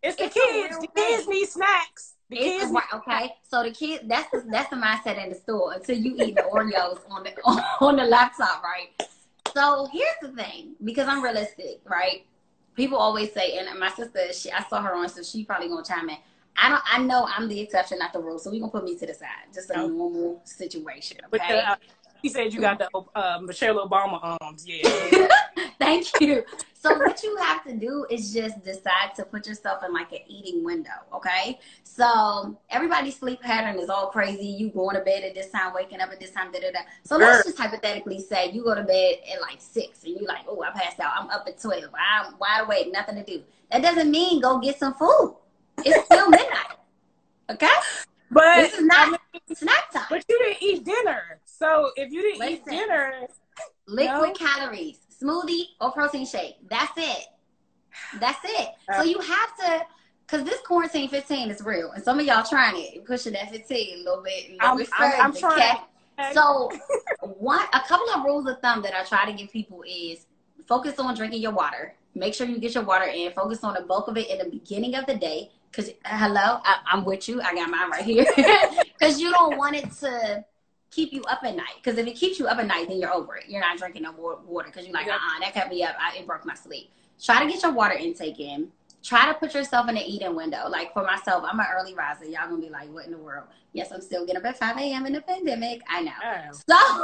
[0.03, 0.79] It's the It's kids.
[0.79, 2.15] The kids need snacks.
[2.31, 3.35] The kids right, okay.
[3.43, 6.43] So the kids that's the that's the mindset in the store until you eat the
[6.43, 7.33] Oreos on the
[7.81, 8.91] on the laptop, right?
[9.55, 12.25] So here's the thing, because I'm realistic, right?
[12.79, 15.83] People always say, and my sister, she, I saw her on, so she probably gonna
[15.85, 16.17] chime in.
[16.57, 16.83] I don't.
[16.89, 18.39] I know I'm the exception, not the rule.
[18.39, 19.89] So we gonna put me to the side, just a Okay.
[19.89, 21.19] normal situation.
[21.29, 21.61] But Okay.
[21.61, 21.75] uh,
[22.23, 24.65] he said you got the uh, Michelle Obama arms.
[24.65, 25.29] Yeah.
[25.81, 26.45] Thank you.
[26.81, 30.21] So what you have to do is just decide to put yourself in like an
[30.29, 31.59] eating window, okay?
[31.83, 34.47] So everybody's sleep pattern is all crazy.
[34.47, 36.79] You going to bed at this time, waking up at this time, da da da.
[37.03, 40.45] So let's just hypothetically say you go to bed at like six and you're like,
[40.49, 41.13] oh, I passed out.
[41.17, 41.83] I'm up at twelve.
[41.99, 43.43] I'm wide awake, nothing to do.
[43.73, 45.37] That doesn't mean go get some food.
[45.85, 46.77] It's still midnight.
[47.51, 47.67] Okay?
[48.31, 50.07] But This is not I mean, snack time.
[50.11, 51.41] but you didn't eat dinner.
[51.45, 52.55] So if you didn't Listen.
[52.55, 53.13] eat dinner,
[53.89, 54.47] Liquid No.
[54.47, 56.57] calories, smoothie or protein shake.
[56.69, 57.27] That's it.
[58.21, 58.69] That's it.
[58.93, 59.87] So Uh, you have to,
[60.27, 63.95] because this quarantine 15 is real, and some of y'all trying it, pushing that 15
[63.95, 65.79] a little bit, a little I'm, bit I'm, I'm trying.
[66.33, 66.71] So
[67.21, 70.27] one, a couple of rules of thumb that I try to give people is
[70.67, 71.95] focus on drinking your water.
[72.15, 73.31] Make sure you get your water in.
[73.33, 75.51] Focus on the bulk of it in the beginning of the day.
[75.73, 77.41] Cause hello, I, I'm with you.
[77.41, 78.25] I got mine right here.
[79.01, 80.45] Cause you don't want it to
[80.91, 81.77] keep you up at night.
[81.83, 83.45] Because if it keeps you up at night, then you're over it.
[83.49, 85.97] You're not drinking no more water because you're like, uh-uh, that kept me up.
[86.01, 86.91] I, it broke my sleep.
[87.23, 88.69] Try to get your water intake in.
[89.03, 90.69] Try to put yourself in the eating window.
[90.69, 92.25] Like for myself, I'm an early riser.
[92.25, 93.47] Y'all gonna be like, what in the world?
[93.73, 95.07] Yes, I'm still getting up at 5 a.m.
[95.07, 95.83] in the pandemic.
[95.89, 96.13] I know.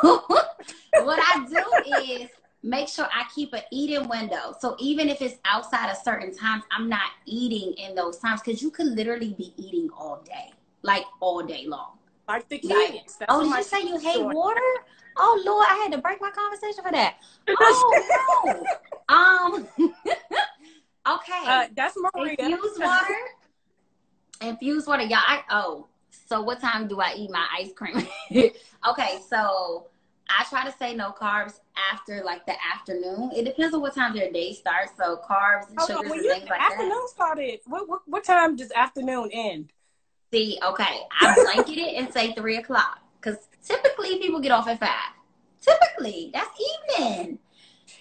[0.02, 2.30] Oh, So what I do is
[2.62, 4.56] make sure I keep an eating window.
[4.58, 8.62] So even if it's outside of certain times, I'm not eating in those times because
[8.62, 11.98] you could literally be eating all day, like all day long.
[12.28, 13.16] Like the kids.
[13.18, 14.34] That's oh, did you say you hate doing.
[14.34, 14.60] water?
[15.16, 17.16] Oh Lord, I had to break my conversation for that.
[17.48, 18.44] Oh
[19.08, 19.14] no.
[19.14, 19.68] um.
[21.16, 21.42] okay.
[21.46, 22.36] Uh, that's Maria.
[22.38, 23.18] Infused water.
[24.40, 25.18] Infused water, y'all.
[25.26, 25.86] I, oh,
[26.28, 28.06] so what time do I eat my ice cream?
[28.88, 29.86] okay, so
[30.28, 31.60] I try to say no carbs
[31.92, 33.30] after like the afternoon.
[33.34, 34.92] It depends on what time their day starts.
[34.96, 37.08] So carbs and Hold sugars and things like afternoon that.
[37.08, 39.72] started, what, what what time does afternoon end?
[40.34, 44.80] See, okay, I blanket it and say three o'clock because typically people get off at
[44.80, 45.12] five.
[45.60, 46.50] Typically, that's
[46.98, 47.38] evening.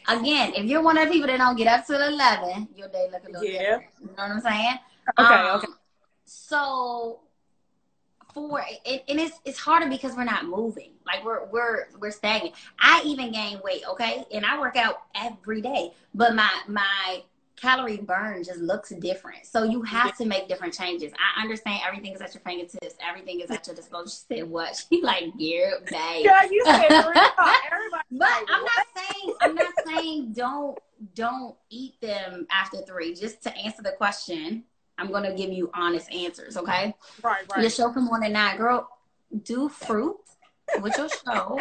[0.07, 3.07] Again, if you're one of the people that don't get up till eleven, your day
[3.11, 3.77] look a little Yeah.
[3.77, 3.85] different.
[4.01, 4.79] You know what I'm saying?
[5.19, 5.67] Okay, Um, okay.
[6.25, 7.19] So
[8.33, 10.93] for it, and it's it's harder because we're not moving.
[11.05, 12.55] Like we're we're we're stagnant.
[12.79, 17.21] I even gain weight, okay, and I work out every day, but my my
[17.55, 19.45] calorie burn just looks different.
[19.45, 21.11] So you have to make different changes.
[21.13, 22.95] I understand everything is at your fingertips.
[23.07, 24.07] Everything is at your disposal.
[24.07, 24.83] She said what?
[24.89, 26.25] She like, yeah, babe.
[26.25, 26.91] Yeah, you said.
[26.91, 28.03] Everybody.
[28.11, 30.77] But I'm not saying I'm not saying don't
[31.15, 33.13] don't eat them after three.
[33.13, 34.63] Just to answer the question,
[34.97, 36.93] I'm gonna give you honest answers, okay?
[37.23, 37.71] Right, Your right.
[37.71, 38.89] show come on at nine, girl.
[39.43, 40.17] Do fruit
[40.81, 41.59] with your show.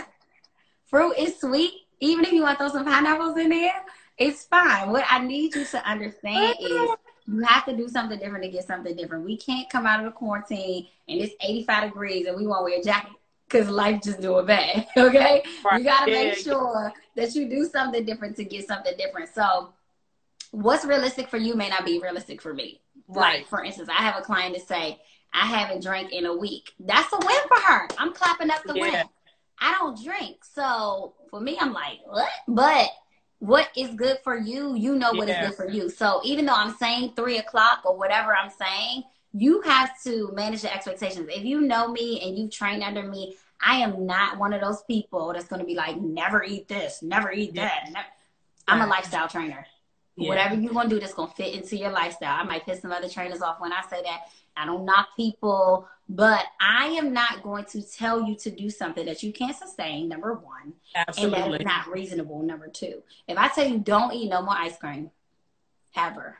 [0.87, 1.73] fruit is sweet.
[2.01, 3.85] Even if you want to throw some pineapples in there,
[4.19, 4.91] it's fine.
[4.91, 6.97] What I need you to understand is uh-huh.
[7.27, 9.25] you have to do something different to get something different.
[9.25, 12.79] We can't come out of the quarantine and it's 85 degrees and we won't wear
[12.79, 13.13] a jacket
[13.49, 14.87] because life just doing bad.
[14.97, 15.79] Okay, Right.
[15.79, 19.31] you got to make sure that you do something different to get something different.
[19.35, 19.73] So,
[20.53, 22.81] what's realistic for you may not be realistic for me.
[23.09, 23.39] Right.
[23.39, 25.01] Like, for instance, I have a client to say,
[25.35, 26.73] I haven't drank in a week.
[26.79, 27.89] That's a win for her.
[27.99, 28.81] I'm clapping up the Yeah.
[28.81, 29.05] win.
[29.59, 30.45] I don't drink.
[30.45, 32.29] So for me, I'm like, what?
[32.49, 32.89] But
[33.43, 35.89] what is good for you, you know what is good for you.
[35.91, 39.03] So even though I'm saying three o'clock or whatever I'm saying,
[39.33, 41.29] you have to manage your expectations.
[41.29, 44.83] If you know me and you've trained under me, I am not one of those
[44.85, 47.91] people that's going to be like, never eat this, never eat that.
[47.91, 48.07] never-
[48.69, 49.67] I'm a lifestyle trainer.
[50.15, 50.29] Yeah.
[50.29, 52.39] Whatever you're gonna do that's gonna fit into your lifestyle.
[52.39, 54.21] I might piss some other trainers off when I say that.
[54.57, 59.07] I don't knock people, but I am not going to tell you to do something
[59.07, 60.75] that you can't sustain, number one,
[61.25, 63.03] and that is not reasonable, number two.
[63.29, 65.11] If I tell you don't eat no more ice cream,
[65.97, 66.39] ever,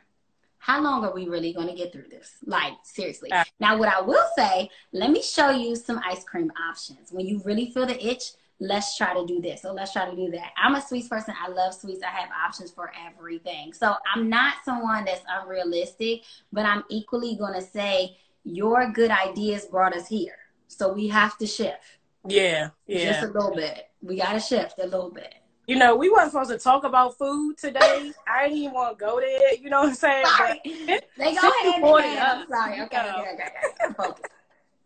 [0.59, 2.37] how long are we really gonna get through this?
[2.45, 3.31] Like, seriously.
[3.31, 7.11] Uh, Now, what I will say, let me show you some ice cream options.
[7.11, 9.61] When you really feel the itch, let's try to do this.
[9.61, 10.51] So let's try to do that.
[10.57, 11.33] I'm a sweets person.
[11.41, 12.01] I love sweets.
[12.03, 13.73] I have options for everything.
[13.73, 19.65] So I'm not someone that's unrealistic, but I'm equally going to say your good ideas
[19.65, 20.35] brought us here.
[20.67, 23.11] So we have to shift Yeah, yeah.
[23.11, 23.89] just a little bit.
[24.01, 25.33] We got to shift a little bit.
[25.67, 28.11] you know, we weren't supposed to talk about food today.
[28.27, 29.53] I didn't even want to go there.
[29.55, 30.25] You know what I'm saying?
[30.25, 30.61] Sorry.
[30.87, 32.19] But They go Since you hand in brought it hand.
[32.19, 32.81] up, I'm sorry.
[32.81, 33.19] Okay, you know.
[33.21, 33.85] okay, okay, okay.
[33.85, 34.25] I'm focused.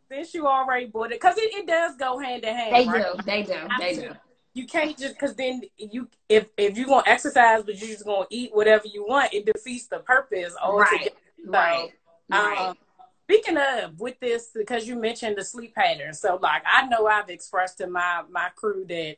[0.10, 2.76] Since you already bought it, because it, it does go hand in hand.
[2.76, 3.06] They right?
[3.16, 3.24] do.
[3.24, 3.60] They do.
[3.80, 4.10] They do.
[4.54, 8.26] You can't just because then you if if you're gonna exercise but you're just gonna
[8.32, 10.56] eat whatever you want, it defeats the purpose.
[10.64, 11.10] Right.
[11.46, 11.90] Right.
[12.28, 12.70] Right.
[12.70, 12.76] Um,
[13.30, 17.30] speaking of with this, because you mentioned the sleep pattern, so like I know I've
[17.30, 19.18] expressed to my my crew that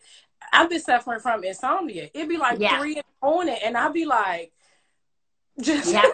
[0.52, 2.10] I've been suffering from insomnia.
[2.14, 2.78] It'd be like Yeah.
[2.78, 4.52] three in the morning, and I'd be like,
[5.62, 6.04] just Yeah.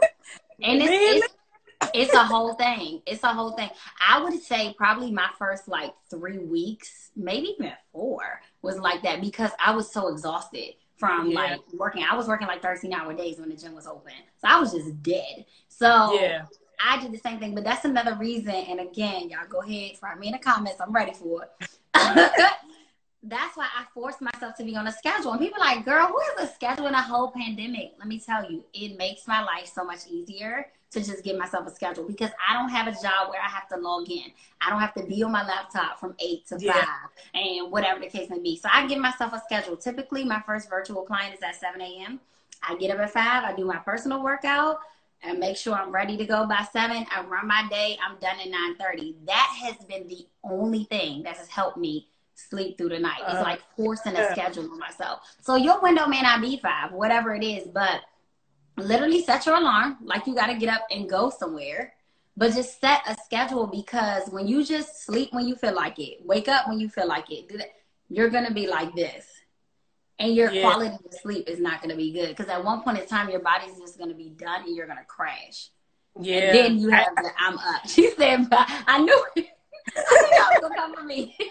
[0.64, 0.90] And it's,
[1.26, 1.36] it's
[1.94, 3.02] it's a whole thing.
[3.06, 3.70] It's a whole thing.
[4.08, 9.22] I would say probably my first like three weeks, maybe even four, was like that
[9.22, 11.36] because I was so exhausted from Yeah.
[11.36, 12.04] like working.
[12.10, 14.14] I was working like 13 hour days when the gym was open.
[14.38, 15.46] So I was just dead.
[15.68, 16.46] So yeah,
[16.80, 18.54] I did the same thing, but that's another reason.
[18.54, 20.80] And again, y'all go ahead, find me in the comments.
[20.80, 21.70] I'm ready for it.
[23.28, 25.32] that's why I forced myself to be on a schedule.
[25.32, 27.94] And people are like, girl, who has a schedule in a whole pandemic?
[27.98, 31.68] Let me tell you, it makes my life so much easier to just give myself
[31.68, 34.32] a schedule because I don't have a job where I have to log in.
[34.62, 36.74] I don't have to be on my laptop from eight to yeah.
[36.74, 38.58] five and whatever the case may be.
[38.58, 39.76] So I give myself a schedule.
[39.76, 42.20] Typically, my first virtual client is at 7 a.m.
[42.64, 44.80] I get up at five, I do my personal workout
[45.24, 47.06] and make sure I'm ready to go by seven.
[47.12, 48.48] I run my day, I'm done at
[48.80, 49.16] 9:30.
[49.26, 53.22] That has been the only thing that has helped me sleep through the night.
[53.22, 55.22] It's uh, like forcing a schedule on myself.
[55.42, 58.02] So your window may not be five, whatever it is, but
[58.78, 61.94] literally set your alarm like you got to get up and go somewhere
[62.38, 66.18] but just set a schedule because when you just sleep when you feel like it
[66.26, 67.50] wake up when you feel like it
[68.10, 69.26] you're gonna be like this.
[70.18, 70.62] And your yeah.
[70.62, 73.42] quality of sleep is not gonna be good because at one point in time your
[73.42, 75.70] body's just gonna be done and you're gonna crash.
[76.18, 76.38] Yeah.
[76.38, 77.82] and then you have the i'm up.
[77.88, 79.48] She said i knew it.
[79.98, 81.38] i knew gonna come for me.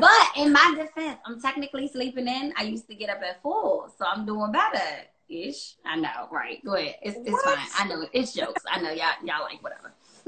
[0.00, 2.52] But in my defense i'm technically sleeping in.
[2.56, 5.76] I used to get up at four so i'm doing better ish.
[5.84, 6.64] I know, right?
[6.64, 6.96] Go ahead.
[7.02, 7.66] It's it's fine.
[7.78, 8.10] I know it.
[8.12, 8.62] It's jokes.
[8.70, 9.94] I know y'all y'all like whatever.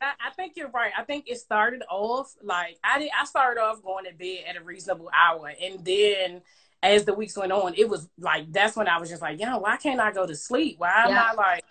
[0.00, 0.92] I, I think you're right.
[0.96, 3.10] I think it started off like I did.
[3.18, 6.42] I started off going to bed at a reasonable hour, and then
[6.82, 9.58] as the weeks went on, it was like that's when I was just like, yo,
[9.58, 10.76] why can't I go to sleep?
[10.78, 11.30] Why am yeah.
[11.30, 11.64] I like?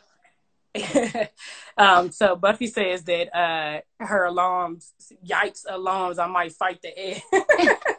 [1.77, 4.93] um, so Buffy says that uh, her alarms,
[5.25, 7.21] yikes alarms, I might fight the air.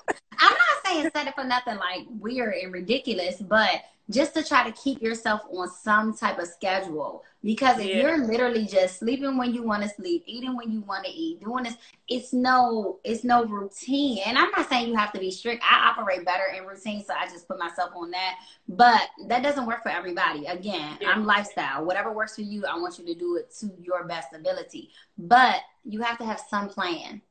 [0.97, 5.03] Saying set it for nothing like weird and ridiculous, but just to try to keep
[5.03, 7.25] yourself on some type of schedule.
[7.43, 8.03] Because if yeah.
[8.03, 11.41] you're literally just sleeping when you want to sleep, eating when you want to eat,
[11.41, 11.77] doing this,
[12.09, 14.21] it's no, it's no routine.
[14.27, 15.63] And I'm not saying you have to be strict.
[15.69, 18.37] I operate better in routine, so I just put myself on that.
[18.69, 20.47] But that doesn't work for everybody.
[20.47, 21.11] Again, yeah.
[21.11, 21.85] I'm lifestyle.
[21.85, 24.91] Whatever works for you, I want you to do it to your best ability.
[25.19, 27.23] But you have to have some plan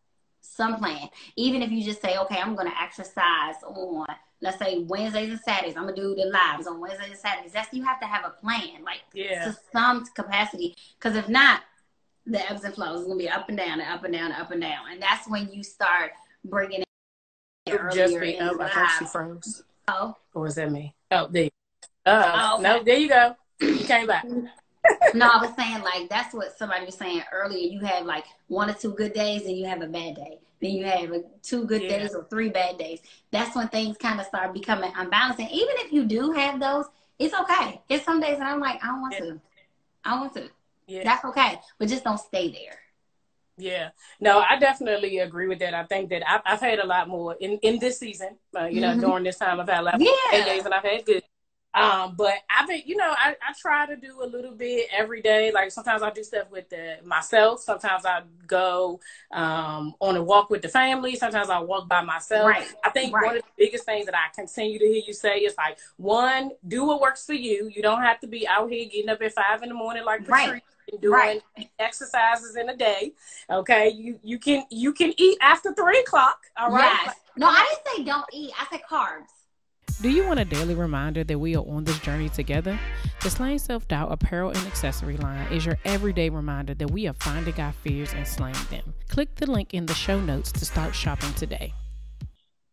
[0.45, 1.10] some plan.
[1.36, 4.08] Even if you just say, okay, I'm going to exercise on
[4.41, 7.51] let's say Wednesdays and Saturdays, I'm gonna do the lives on Wednesdays and Saturdays.
[7.51, 9.45] That's you have to have a plan, like yeah.
[9.45, 10.75] to some capacity.
[10.97, 11.62] Because if not,
[12.25, 14.41] the ebbs and flows is gonna be up and down and up and down and
[14.41, 16.12] up and down, and that's when you start
[16.43, 18.60] bringing it just me up.
[18.60, 19.63] I think she froze.
[19.88, 20.95] Oh, or was that me?
[21.12, 21.49] Oh, there.
[22.05, 22.63] Uh, oh, okay.
[22.63, 23.36] no, there you go.
[23.60, 24.25] You came back.
[25.13, 27.58] No, I was saying like that's what somebody was saying earlier.
[27.58, 30.39] You have like one or two good days, and you have a bad day.
[30.62, 31.12] Then you have
[31.43, 32.00] two good yeah.
[32.00, 33.02] days or three bad days.
[33.32, 35.39] That's when things kind of start becoming unbalanced.
[35.39, 36.86] And even if you do have those,
[37.19, 37.82] it's okay.
[37.89, 39.26] It's some days that I'm like, I don't want yeah.
[39.26, 39.41] to.
[40.04, 40.50] I want to.
[40.88, 41.04] Yeah.
[41.04, 41.60] That's okay.
[41.78, 42.80] But just don't stay there.
[43.58, 45.74] Yeah, no, I definitely agree with that.
[45.74, 48.36] I think that I've, I've had a lot more in, in this season.
[48.54, 49.00] Uh, you know, mm-hmm.
[49.00, 50.43] during this time, I've had a lot yeah.
[50.43, 51.24] days, and I've had good
[51.75, 55.21] um, but I've been, you know, I, I try to do a little bit every
[55.21, 55.51] day.
[55.51, 57.61] Like sometimes I do stuff with the, myself.
[57.61, 61.15] Sometimes I go um, on a walk with the family.
[61.15, 62.47] Sometimes I walk by myself.
[62.47, 62.67] Right.
[62.83, 63.25] I think right.
[63.25, 66.51] one of the biggest things that I continue to hear you say is like, one,
[66.65, 67.69] do what works for you.
[67.73, 70.21] You don't have to be out here getting up at five in the morning like
[70.21, 70.51] Patrice.
[70.51, 70.63] Right
[71.01, 71.13] doing
[71.57, 71.69] right.
[71.79, 73.11] exercises in a day.
[73.49, 76.39] Okay, you you can you can eat after three o'clock.
[76.57, 76.99] All right.
[77.05, 77.15] Yes.
[77.38, 78.51] No, I didn't say don't eat.
[78.59, 79.35] I said carbs.
[80.01, 82.77] Do you want a daily reminder that we are on this journey together?
[83.21, 87.13] The Slaying Self Doubt apparel and accessory line is your everyday reminder that we are
[87.13, 88.93] finding our fears and slaying them.
[89.08, 91.73] Click the link in the show notes to start shopping today.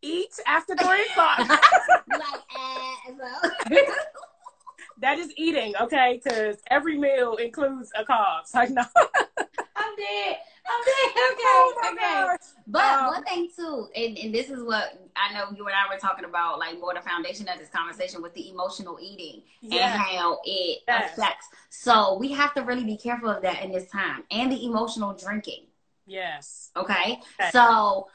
[0.03, 1.39] Eat after three o'clock.
[1.49, 3.49] like, uh,
[5.03, 6.21] that is eating, okay?
[6.23, 8.43] Because every meal includes a carb.
[8.55, 8.85] Like, no.
[9.77, 10.39] I'm dead.
[10.63, 11.97] Okay, okay, oh okay.
[11.97, 12.39] Gosh.
[12.69, 15.93] But um, one thing too, and, and this is what I know you and I
[15.93, 19.73] were talking about, like more the foundation of this conversation with the emotional eating and
[19.75, 21.19] how it yes.
[21.19, 21.49] affects.
[21.71, 25.15] So we have to really be careful of that in this time, and the emotional
[25.15, 25.65] drinking.
[26.07, 26.71] Yes.
[26.77, 27.21] Okay.
[27.41, 27.51] okay.
[27.51, 28.07] So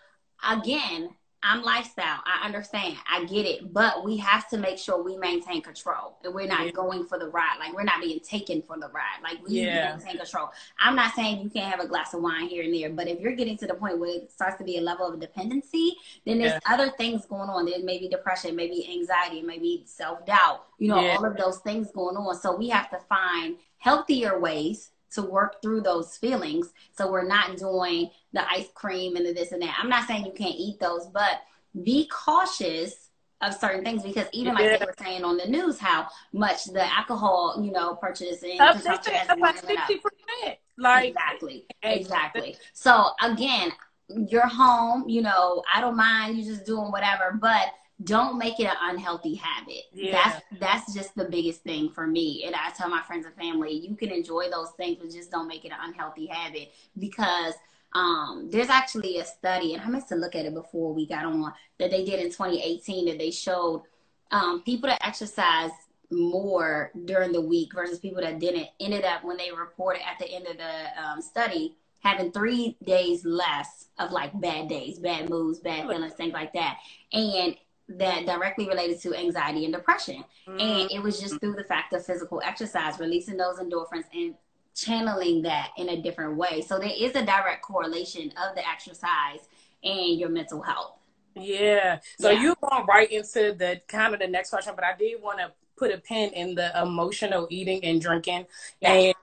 [0.49, 1.09] again,
[1.43, 2.19] I'm lifestyle.
[2.25, 2.95] I understand.
[3.09, 3.71] I get it.
[3.71, 6.71] But we have to make sure we maintain control and we're not yeah.
[6.71, 7.57] going for the ride.
[7.59, 9.21] Like we're not being taken for the ride.
[9.21, 9.95] Like we yeah.
[9.95, 10.49] maintain control.
[10.79, 13.19] I'm not saying you can't have a glass of wine here and there, but if
[13.19, 15.95] you're getting to the point where it starts to be a level of dependency,
[16.25, 16.73] then there's yeah.
[16.73, 17.65] other things going on.
[17.65, 21.91] There may be depression, maybe anxiety, maybe self doubt, you know, all of those things
[21.91, 22.35] going on.
[22.35, 26.73] So we have to find healthier ways to work through those feelings.
[26.91, 29.77] So we're not doing the ice cream and the this and that.
[29.79, 31.41] I'm not saying you can't eat those, but
[31.83, 33.09] be cautious
[33.41, 34.77] of certain things because even like yeah.
[34.77, 39.37] they were saying on the news how much the alcohol, you know, purchase and been
[39.37, 40.57] about fifty percent.
[40.77, 42.55] Like exactly, exactly.
[42.73, 43.71] So again,
[44.09, 45.07] you're home.
[45.07, 47.67] You know, I don't mind you just doing whatever, but
[48.03, 49.83] don't make it an unhealthy habit.
[49.93, 50.11] Yeah.
[50.11, 52.43] That's that's just the biggest thing for me.
[52.45, 55.47] And I tell my friends and family, you can enjoy those things, but just don't
[55.47, 57.53] make it an unhealthy habit because
[57.93, 61.25] Um, there's actually a study, and I meant to look at it before we got
[61.25, 63.83] on that they did in 2018 that they showed
[64.29, 65.71] um, people that exercise
[66.11, 70.27] more during the week versus people that didn't ended up when they reported at the
[70.29, 75.59] end of the um, study having three days less of like bad days, bad moods,
[75.59, 76.77] bad feelings, things like that.
[77.11, 77.55] And
[77.89, 80.23] that directly related to anxiety and depression.
[80.47, 80.59] Mm-hmm.
[80.59, 84.35] And it was just through the fact of physical exercise, releasing those endorphins and
[84.75, 86.61] channeling that in a different way.
[86.61, 89.47] So there is a direct correlation of the exercise
[89.83, 90.93] and your mental health.
[91.35, 91.99] Yeah.
[92.19, 92.41] So yeah.
[92.41, 95.51] you're going right into the kind of the next question, but I did want to
[95.77, 98.47] put a pin in the emotional eating and drinking
[98.81, 98.91] yeah.
[98.93, 99.15] and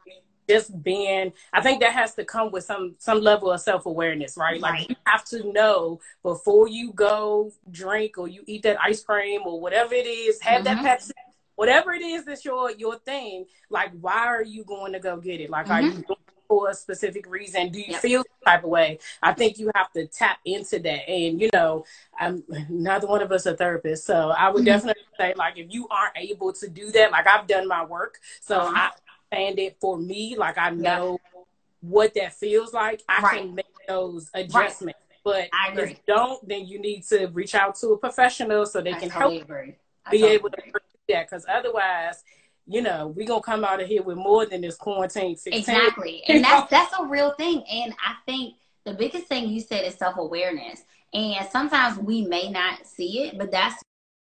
[0.49, 4.61] just being i think that has to come with some some level of self-awareness right,
[4.61, 4.81] right.
[4.81, 9.43] like you have to know before you go drink or you eat that ice cream
[9.45, 10.83] or whatever it is have mm-hmm.
[10.83, 11.13] that pepsi
[11.57, 15.41] whatever it is that's your your thing like why are you going to go get
[15.41, 15.73] it like mm-hmm.
[15.73, 16.05] are you
[16.49, 18.01] for a specific reason do you yep.
[18.01, 21.85] feel type of way i think you have to tap into that and you know
[22.19, 24.67] i'm neither one of us a therapist so i would mm-hmm.
[24.67, 28.19] definitely say like if you aren't able to do that like i've done my work
[28.41, 28.73] so uh-huh.
[28.77, 28.91] i
[29.35, 30.37] understand it for me.
[30.37, 31.41] Like I know yeah.
[31.81, 33.03] what that feels like.
[33.09, 33.41] I right.
[33.41, 34.99] can make those adjustments.
[35.27, 35.49] Right.
[35.73, 38.93] But if you don't, then you need to reach out to a professional so they
[38.93, 39.77] I can totally help agree.
[40.11, 40.73] be totally able agree.
[40.73, 41.31] to do that.
[41.31, 42.23] Because otherwise,
[42.67, 45.37] you know, we're gonna come out of here with more than this quarantine.
[45.37, 45.59] 16.
[45.59, 47.65] Exactly, and that's that's a real thing.
[47.71, 50.83] And I think the biggest thing you said is self awareness.
[51.15, 53.81] And sometimes we may not see it, but that's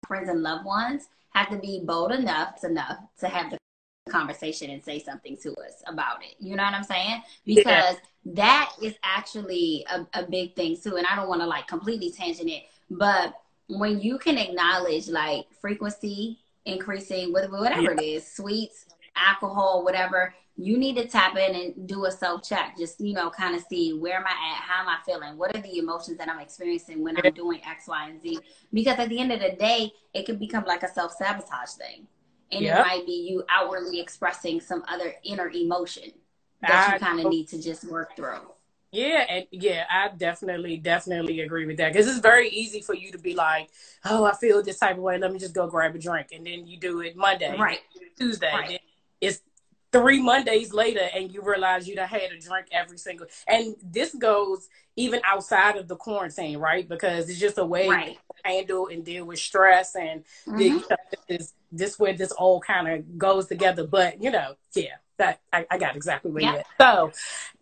[0.07, 3.59] friends and loved ones have to be bold enough enough to have the
[4.09, 6.35] conversation and say something to us about it.
[6.39, 7.23] You know what I'm saying?
[7.45, 8.35] Because yeah.
[8.35, 10.97] that is actually a, a big thing too.
[10.97, 13.35] And I don't want to like completely tangent it, but
[13.69, 17.91] when you can acknowledge like frequency increasing, whatever yeah.
[17.93, 18.87] it is, sweets,
[19.17, 22.77] alcohol, whatever, you need to tap in and do a self check.
[22.77, 24.63] Just, you know, kind of see where am I at?
[24.63, 25.39] How am I feeling?
[25.39, 28.41] What are the emotions that I'm experiencing when I'm doing X, Y, and Z?
[28.73, 32.07] Because at the end of the day, it can become like a self sabotage thing
[32.53, 32.79] and yep.
[32.79, 36.13] it might be you outwardly expressing some other inner emotion
[36.63, 38.41] that I, you kind of need to just work through.
[38.91, 43.13] Yeah, and yeah, I definitely, definitely agree with that because it's very easy for you
[43.13, 43.69] to be like,
[44.07, 45.19] "Oh, I feel this type of way.
[45.19, 47.81] Let me just go grab a drink," and then you do it Monday, right?
[48.19, 48.51] Tuesday.
[48.53, 48.81] Right.
[49.21, 49.43] It's
[49.93, 53.27] three Mondays later, and you realize you done had a drink every single.
[53.47, 56.89] And this goes even outside of the quarantine, right?
[56.89, 58.17] Because it's just a way right.
[58.17, 60.57] to handle and deal with stress, and mm-hmm.
[60.57, 60.97] the, you know,
[61.29, 63.87] this this where this all kind of goes together.
[63.87, 66.63] But you know, yeah, that I, I got exactly where yeah.
[66.81, 67.13] So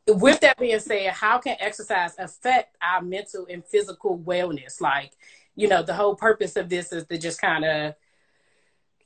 [0.08, 4.80] with that being said, how can exercise affect our mental and physical wellness?
[4.80, 5.12] Like,
[5.56, 7.94] you know, the whole purpose of this is to just kind of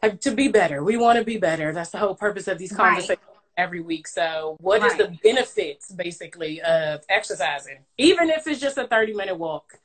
[0.02, 0.82] like to be better.
[0.82, 1.72] We want to be better.
[1.72, 3.36] That's the whole purpose of these conversations right.
[3.56, 4.08] every week.
[4.08, 4.90] So, what right.
[4.90, 9.78] is the benefits basically of exercising, even if it's just a thirty minute walk?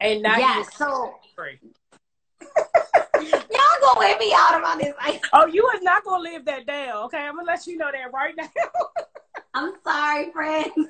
[0.00, 1.58] And not yeah, so free.
[3.20, 4.94] Y'all gonna let me out about this.
[5.32, 7.04] oh, you is not gonna live that down.
[7.04, 8.48] Okay, I'm gonna let you know that right now.
[9.54, 10.70] I'm sorry, friends.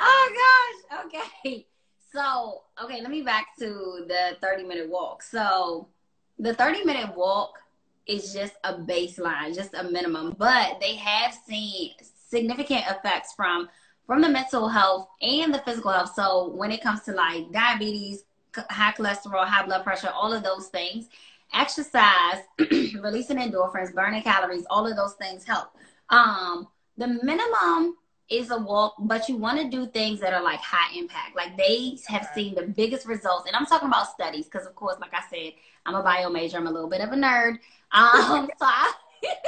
[0.00, 1.04] oh gosh.
[1.06, 1.66] Okay.
[2.12, 5.20] So, okay, let me back to the 30 minute walk.
[5.20, 5.88] So,
[6.38, 7.58] the 30 minute walk
[8.06, 11.92] is just a baseline, just a minimum, but they have seen
[12.28, 13.68] significant effects from
[14.06, 16.12] from the mental health and the physical health.
[16.14, 18.24] So, when it comes to like diabetes,
[18.70, 21.08] high cholesterol, high blood pressure, all of those things.
[21.52, 22.42] Exercise,
[23.00, 25.68] releasing endorphins, burning calories, all of those things help.
[26.10, 27.96] Um, the minimum
[28.30, 31.36] is a walk, but you want to do things that are like high impact.
[31.36, 34.96] Like they have seen the biggest results, and I'm talking about studies because, of course,
[35.00, 35.52] like I said,
[35.86, 36.56] I'm a bio major.
[36.56, 37.58] I'm a little bit of a nerd.
[37.92, 38.92] Um, so I,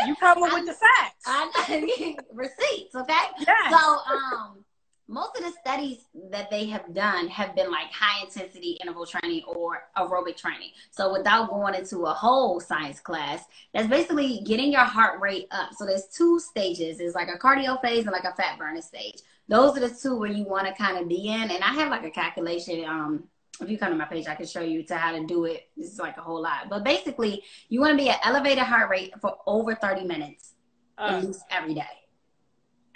[0.06, 1.24] you come up with the facts.
[1.26, 3.14] I, receipts, okay?
[3.40, 3.70] Yes.
[3.70, 4.64] So, um,
[5.08, 9.42] most of the studies that they have done have been like high intensity interval training
[9.46, 10.70] or aerobic training.
[10.90, 15.70] So without going into a whole science class, that's basically getting your heart rate up.
[15.76, 16.98] So there's two stages.
[16.98, 19.18] There's like a cardio phase and like a fat burning stage.
[19.48, 21.50] Those are the two where you want to kind of be in.
[21.52, 22.84] And I have like a calculation.
[22.84, 23.24] Um,
[23.60, 25.68] if you come to my page, I can show you to how to do it.
[25.76, 26.68] This is like a whole lot.
[26.68, 30.54] But basically, you want to be at elevated heart rate for over 30 minutes
[30.98, 31.20] at uh.
[31.20, 31.84] least every day.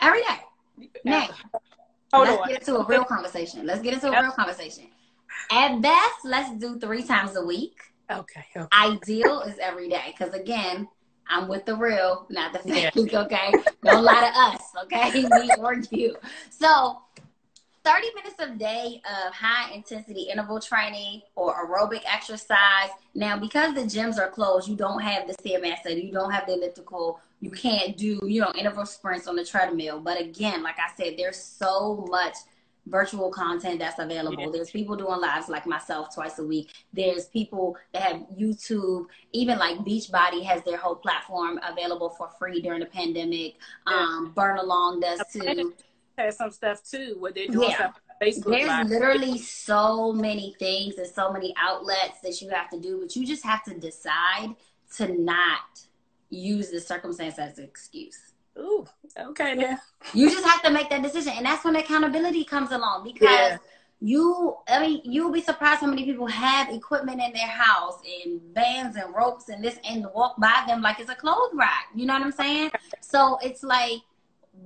[0.01, 0.89] Every day.
[1.05, 1.29] Now,
[2.13, 3.67] Let's get into a real conversation.
[3.67, 4.23] Let's get into a yep.
[4.23, 4.85] real conversation.
[5.51, 7.81] At best, let's do three times a week.
[8.11, 8.45] Okay.
[8.57, 8.67] okay.
[8.73, 10.89] Ideal is every day because again,
[11.29, 12.93] I'm with the real, not the fake.
[12.95, 13.21] Yeah.
[13.21, 13.53] Okay,
[13.85, 14.63] don't lie to us.
[14.85, 16.17] Okay, me or you.
[16.51, 17.03] So,
[17.85, 22.91] 30 minutes a day of high intensity interval training or aerobic exercise.
[23.15, 26.55] Now, because the gyms are closed, you don't have the Stairmaster, you don't have the
[26.55, 30.01] elliptical, you can't do, you know, interval sprints on the treadmill.
[30.01, 32.37] But again, like I said, there's so much
[32.87, 34.45] virtual content that's available.
[34.45, 34.51] Yeah.
[34.53, 36.71] There's people doing lives like myself twice a week.
[36.93, 39.07] There's people that have YouTube.
[39.33, 43.55] Even like Beachbody has their whole platform available for free during the pandemic.
[43.87, 43.95] Yeah.
[43.95, 45.75] Um, Burn Along does too.
[46.19, 47.77] Has some stuff too where they're doing yeah.
[47.77, 48.01] stuff.
[48.23, 48.89] Facebook There's live.
[48.89, 53.27] literally so many things and so many outlets that you have to do, but you
[53.27, 54.55] just have to decide
[54.97, 55.81] to not
[56.31, 58.33] use the circumstance as an excuse.
[58.59, 58.87] Ooh,
[59.19, 59.79] okay then.
[60.15, 61.33] You just have to make that decision.
[61.37, 63.57] And that's when accountability comes along because yeah.
[64.01, 68.41] you I mean, you'll be surprised how many people have equipment in their house and
[68.55, 71.89] bands and ropes and this and walk by them like it's a clothes rack.
[71.95, 72.71] You know what I'm saying?
[73.01, 74.01] So it's like,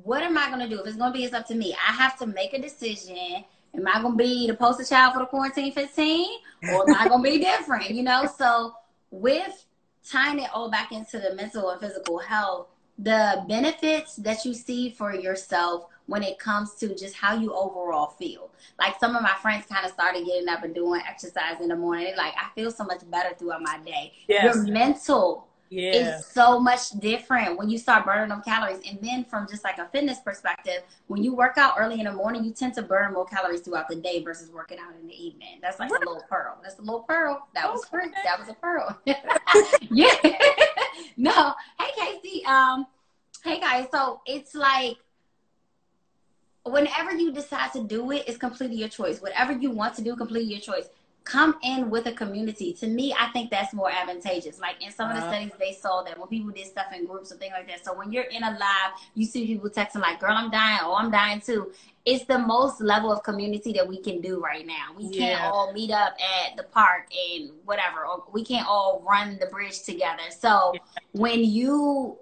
[0.02, 0.80] what am I gonna do?
[0.80, 3.44] If it's gonna be it's up to me, I have to make a decision.
[3.76, 6.26] Am I gonna be the poster child for the quarantine 15?
[6.72, 7.90] Or am I gonna be different?
[7.90, 8.72] You know, so
[9.10, 9.66] with
[10.08, 14.90] tying it all back into the mental and physical health, the benefits that you see
[14.90, 18.50] for yourself when it comes to just how you overall feel.
[18.78, 21.76] Like some of my friends kind of started getting up and doing exercise in the
[21.76, 22.04] morning.
[22.04, 24.12] They're like, I feel so much better throughout my day.
[24.28, 24.54] Yes.
[24.54, 26.18] Your mental yeah.
[26.18, 28.80] is so much different when you start burning them calories.
[28.88, 32.12] And then from just like a fitness perspective, when you work out early in the
[32.12, 35.14] morning, you tend to burn more calories throughout the day versus working out in the
[35.14, 35.58] evening.
[35.62, 36.58] That's like a little pearl.
[36.62, 37.48] That's a little pearl.
[37.54, 38.10] That was free.
[38.24, 38.98] That was a pearl.
[39.90, 40.14] yeah.
[41.16, 41.54] no.
[41.78, 41.90] Hey
[42.22, 42.44] Casey.
[42.44, 42.86] Um,
[43.42, 43.86] hey guys.
[43.92, 44.96] So it's like
[46.64, 49.20] whenever you decide to do it, it's completely your choice.
[49.20, 50.88] Whatever you want to do, completely your choice
[51.24, 52.74] come in with a community.
[52.74, 54.60] To me, I think that's more advantageous.
[54.60, 55.32] Like in some of the uh-huh.
[55.32, 57.84] studies, they saw that when people did stuff in groups or things like that.
[57.84, 60.94] So when you're in a live, you see people texting like, "Girl, I'm dying," "Oh,
[60.94, 61.72] I'm dying too."
[62.04, 64.92] It's the most level of community that we can do right now.
[64.94, 66.14] We can't all meet up
[66.44, 70.24] at the park and whatever, or we can't all run the bridge together.
[70.30, 70.80] So yeah.
[71.12, 72.18] when you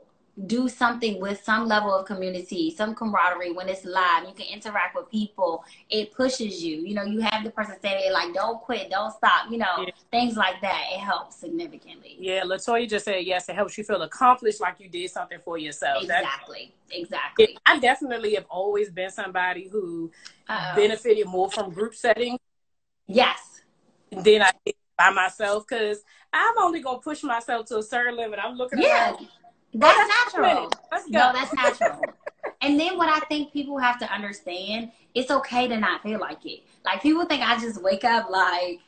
[0.46, 4.26] do something with some level of community, some camaraderie when it's live.
[4.26, 5.62] You can interact with people.
[5.90, 6.76] It pushes you.
[6.78, 9.92] You know, you have the person say like, "Don't quit, don't stop." You know, yeah.
[10.10, 10.84] things like that.
[10.92, 12.16] It helps significantly.
[12.18, 13.48] Yeah, Latoya just said yes.
[13.48, 16.02] It helps you feel accomplished, like you did something for yourself.
[16.02, 16.74] Exactly.
[16.90, 17.44] exactly.
[17.44, 20.10] It, I definitely have always been somebody who
[20.48, 20.76] Uh-oh.
[20.76, 22.38] benefited more from group settings.
[23.06, 23.60] Yes.
[24.10, 26.02] Than I did by myself because
[26.32, 28.38] I'm only gonna push myself to a certain limit.
[28.42, 29.10] I'm looking yeah.
[29.10, 29.28] around
[29.74, 30.70] that's natural.
[31.08, 32.02] No, that's natural.
[32.60, 36.44] and then what I think people have to understand, it's okay to not feel like
[36.44, 36.60] it.
[36.84, 38.80] Like people think I just wake up like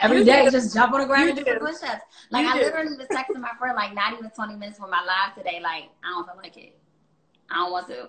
[0.00, 2.04] every day, just jump on the ground you and do push-ups.
[2.30, 5.02] Like you I literally was texting my friend like not even 20 minutes for my
[5.02, 5.60] live today.
[5.62, 6.78] Like I don't feel like it.
[7.50, 8.08] I don't want to.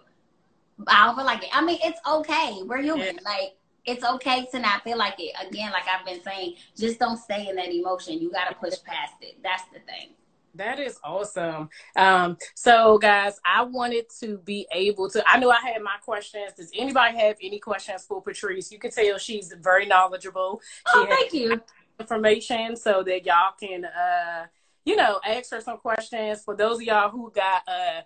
[0.88, 1.50] I don't feel like it.
[1.54, 2.62] I mean, it's okay.
[2.66, 3.16] We're human.
[3.16, 3.22] Yeah.
[3.24, 3.56] Like
[3.86, 5.34] it's okay to not feel like it.
[5.48, 8.20] Again, like I've been saying, just don't stay in that emotion.
[8.20, 9.38] You got to push past it.
[9.42, 10.10] That's the thing.
[10.56, 11.70] That is awesome.
[11.96, 15.24] Um, so, guys, I wanted to be able to.
[15.28, 16.54] I know I had my questions.
[16.58, 18.72] Does anybody have any questions for Patrice?
[18.72, 20.62] You can tell she's very knowledgeable.
[20.88, 21.62] Oh, thank you.
[22.00, 24.48] Information so that y'all can, uh,
[24.86, 26.44] you know, ask her some questions.
[26.44, 28.02] For those of y'all who got uh,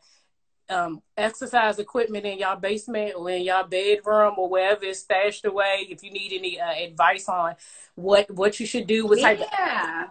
[0.69, 5.87] um, exercise equipment in y'all basement or in y'all bedroom or wherever it's stashed away,
[5.89, 7.55] if you need any uh, advice on
[7.95, 10.03] what what you should do, what type yeah.
[10.03, 10.09] of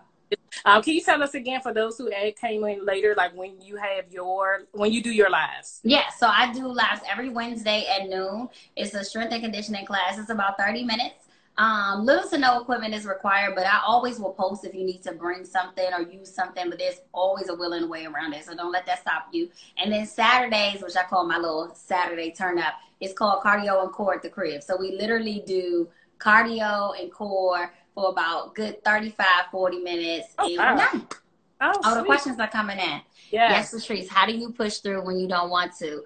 [0.65, 3.77] um, can you tell us again for those who came in later, like when you
[3.77, 5.81] have your when you do your lives?
[5.83, 8.49] Yeah, so I do lives every Wednesday at noon.
[8.77, 10.19] It's a strength and conditioning class.
[10.19, 11.29] It's about thirty minutes.
[11.57, 15.03] Um, little to no equipment is required, but I always will post if you need
[15.05, 16.69] to bring something or use something.
[16.69, 19.49] But there's always a willing way around it, so don't let that stop you.
[19.79, 23.93] And then Saturdays, which I call my little Saturday turn up, it's called cardio and
[23.93, 24.63] core at the crib.
[24.63, 25.89] So we literally do
[26.19, 30.35] cardio and core for about good 35, 40 minutes.
[30.39, 31.03] Oh, wow.
[31.61, 33.01] Oh, All the questions are coming in.
[33.31, 33.73] Yes.
[33.73, 36.03] Yes, Latrice, how do you push through when you don't want to?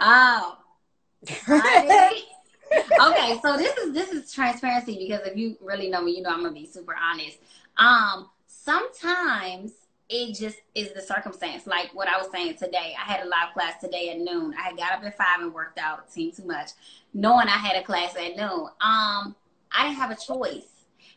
[0.00, 0.58] Oh.
[1.48, 6.30] okay, so this is this is transparency because if you really know me, you know
[6.30, 7.38] I'm gonna be super honest.
[7.76, 9.72] Um, sometimes
[10.08, 11.66] it just is the circumstance.
[11.66, 14.54] Like what I was saying today, I had a live class today at noon.
[14.58, 16.04] I had got up at five and worked out.
[16.06, 16.70] It seemed too much,
[17.12, 18.68] knowing I had a class at noon.
[18.80, 19.34] Um,
[19.72, 20.69] I didn't have a choice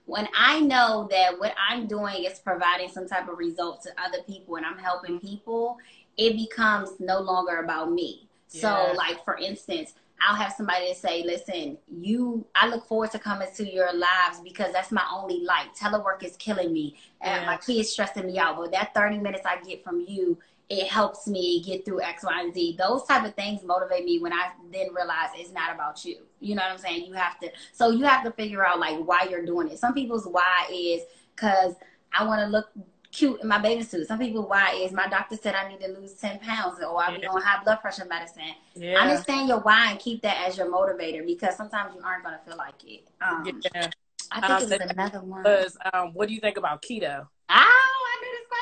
[0.05, 4.21] when I know that what I'm doing is providing some type of result to other
[4.23, 5.77] people and I'm helping people,
[6.17, 8.27] it becomes no longer about me.
[8.49, 8.61] Yeah.
[8.61, 12.45] So, like for instance, I'll have somebody to say, "Listen, you.
[12.55, 15.73] I look forward to coming to your lives because that's my only light.
[15.77, 17.45] Telework is killing me, and yeah.
[17.45, 18.57] my kids stressing me out.
[18.57, 20.37] But that thirty minutes I get from you
[20.69, 22.77] it helps me get through X, Y, and Z.
[22.77, 26.17] Those type of things motivate me when I then realize it's not about you.
[26.39, 27.05] You know what I'm saying?
[27.05, 29.79] You have to, so you have to figure out like why you're doing it.
[29.79, 31.03] Some people's why is
[31.35, 31.75] because
[32.11, 32.69] I want to look
[33.11, 34.07] cute in my bathing suit.
[34.07, 37.19] Some people why is my doctor said I need to lose 10 pounds or I'll
[37.19, 38.55] be on high blood pressure medicine.
[38.75, 38.99] Yeah.
[38.99, 42.43] Understand your why and keep that as your motivator because sometimes you aren't going to
[42.45, 43.07] feel like it.
[43.21, 43.89] Um, yeah.
[44.31, 45.43] I think um, it was another one.
[45.43, 47.27] Was, um, what do you think about keto?
[47.49, 48.02] Oh,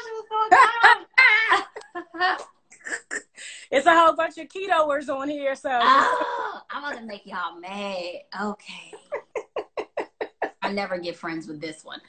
[0.01, 0.49] I knew this going
[2.37, 2.45] to
[3.71, 8.21] it's a whole bunch of ketoers on here, so oh, I'm gonna make y'all mad.
[8.41, 8.93] Okay.
[10.61, 12.01] I never get friends with this one.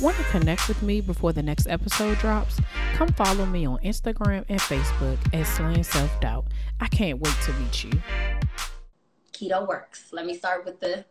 [0.00, 2.60] Want to connect with me before the next episode drops?
[2.94, 6.46] Come follow me on Instagram and Facebook at Slaying Self Doubt.
[6.80, 7.90] I can't wait to meet you.
[9.32, 10.08] Keto works.
[10.12, 11.04] Let me start with the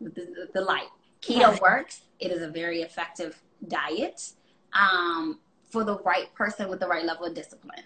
[0.00, 0.88] with the, the light.
[1.20, 2.02] Keto works.
[2.20, 4.32] It is a very effective diet
[4.72, 5.38] um,
[5.70, 7.84] for the right person with the right level of discipline.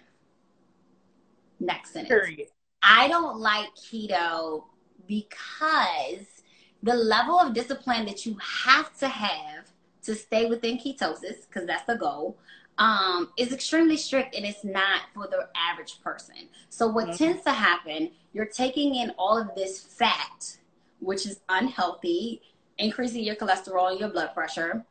[1.59, 2.09] Next sentence.
[2.09, 2.47] Period.
[2.83, 4.65] I don't like keto
[5.07, 6.43] because
[6.83, 9.71] the level of discipline that you have to have
[10.03, 12.37] to stay within ketosis, because that's the goal,
[12.77, 16.47] um, is extremely strict and it's not for the average person.
[16.69, 17.23] So, what mm-hmm.
[17.23, 20.57] tends to happen, you're taking in all of this fat,
[20.99, 22.41] which is unhealthy,
[22.77, 24.85] increasing your cholesterol and your blood pressure,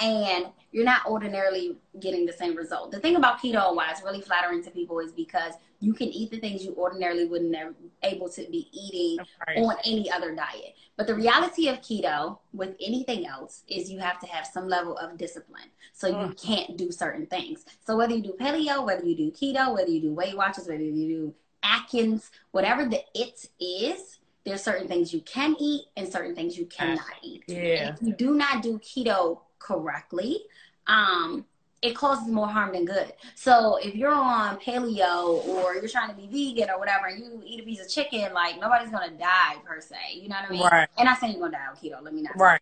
[0.00, 2.90] and you're not ordinarily getting the same result.
[2.90, 6.30] The thing about keto, why it's really flattering to people, is because you can eat
[6.30, 9.24] the things you ordinarily wouldn't have able to be eating
[9.56, 10.74] on any other diet.
[10.96, 14.96] But the reality of keto with anything else is you have to have some level
[14.98, 15.70] of discipline.
[15.92, 16.28] So mm.
[16.28, 17.64] you can't do certain things.
[17.86, 20.82] So whether you do paleo, whether you do keto, whether you do Weight Watchers, whether
[20.82, 26.34] you do Atkins, whatever the it is, there's certain things you can eat and certain
[26.34, 27.44] things you cannot eat.
[27.46, 27.94] Yeah.
[27.94, 30.44] if you do not do keto correctly,
[30.86, 31.44] um,
[31.80, 33.12] it causes more harm than good.
[33.34, 37.42] So if you're on paleo or you're trying to be vegan or whatever, and you
[37.44, 39.96] eat a piece of chicken, like nobody's gonna die per se.
[40.14, 40.62] You know what I mean?
[40.62, 40.88] Right.
[40.98, 42.02] And I'm saying you're gonna die on keto.
[42.02, 42.36] Let me not.
[42.36, 42.60] Right.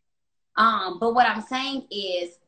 [0.56, 2.38] Um, but what I'm saying is,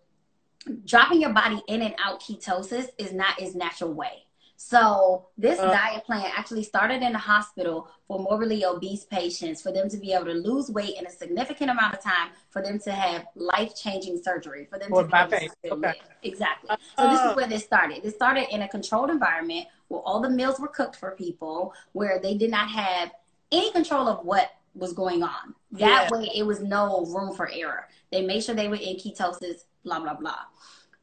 [0.84, 4.24] dropping your body in and out ketosis is not its natural way.
[4.61, 9.70] So this uh, diet plan actually started in the hospital for morbidly obese patients for
[9.70, 12.80] them to be able to lose weight in a significant amount of time, for them
[12.80, 16.00] to have life changing surgery, for them to be able to okay.
[16.24, 16.76] Exactly.
[16.98, 17.34] So this is uh.
[17.34, 18.02] where this started.
[18.02, 22.18] This started in a controlled environment where all the meals were cooked for people, where
[22.18, 23.12] they did not have
[23.52, 25.54] any control of what was going on.
[25.70, 26.18] That yeah.
[26.18, 27.86] way it was no room for error.
[28.11, 30.40] They made sure they were in ketosis, blah, blah, blah.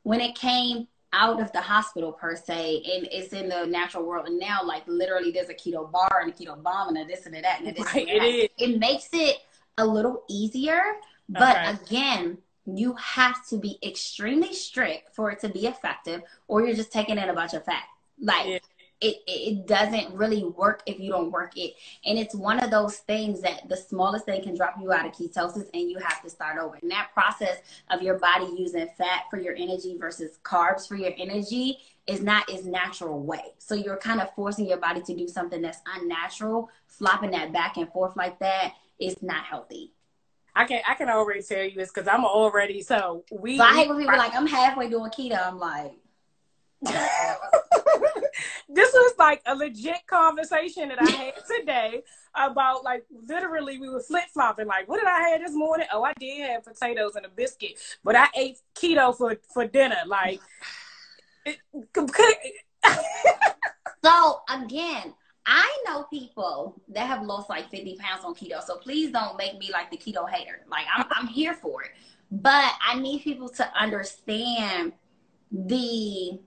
[0.04, 4.28] When it came out of the hospital per se and it's in the natural world
[4.28, 7.26] and now like literally there's a keto bar and a keto bomb and a this
[7.26, 8.28] and a that and a this right, and that.
[8.28, 9.38] It, it makes it
[9.78, 10.82] a little easier
[11.30, 11.78] but okay.
[11.84, 16.92] again you have to be extremely strict for it to be effective or you're just
[16.92, 17.84] taking in a bunch of fat
[18.20, 18.60] like yeah
[19.06, 21.76] it, it doesn't really work if you don't work it.
[22.06, 25.12] And it's one of those things that the smallest thing can drop you out of
[25.12, 26.78] ketosis and you have to start over.
[26.82, 27.60] And that process
[27.92, 31.78] of your body using fat for your energy versus carbs for your energy
[32.08, 33.54] is not its natural way.
[33.60, 37.78] So you're kind of forcing your body to do something that's unnatural, flopping that back
[37.78, 39.92] and forth like that is not healthy.
[40.56, 43.58] I can I can already tell you this because I'm already so we.
[43.58, 45.46] So I hate when people are like I'm halfway doing keto.
[45.46, 45.92] I'm like,
[48.68, 52.04] this was like a legit conversation that I had today
[52.34, 54.68] about like literally we were flip flopping.
[54.68, 55.88] Like, what did I have this morning?
[55.92, 60.02] Oh, I did have potatoes and a biscuit, but I ate keto for for dinner.
[60.08, 60.40] Like,
[61.46, 61.58] it,
[64.04, 65.14] so again.
[65.48, 69.60] I know people that have lost like 50 pounds on keto, so please don't make
[69.60, 70.62] me like the keto hater.
[70.68, 71.92] Like I'm, I'm here for it,
[72.32, 74.94] but I need people to understand
[75.52, 76.40] the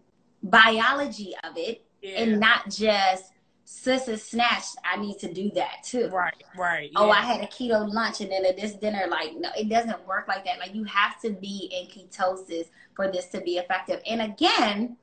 [0.43, 2.23] biology of it yeah.
[2.23, 3.33] and not just
[3.65, 7.47] sis is snatched i need to do that too right right oh i had a
[7.47, 10.75] keto lunch and then at this dinner like no it doesn't work like that like
[10.75, 14.97] you have to be in ketosis for this to be effective and again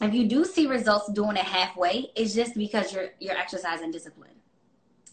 [0.00, 4.34] if you do see results doing it halfway it's just because you're you're exercising discipline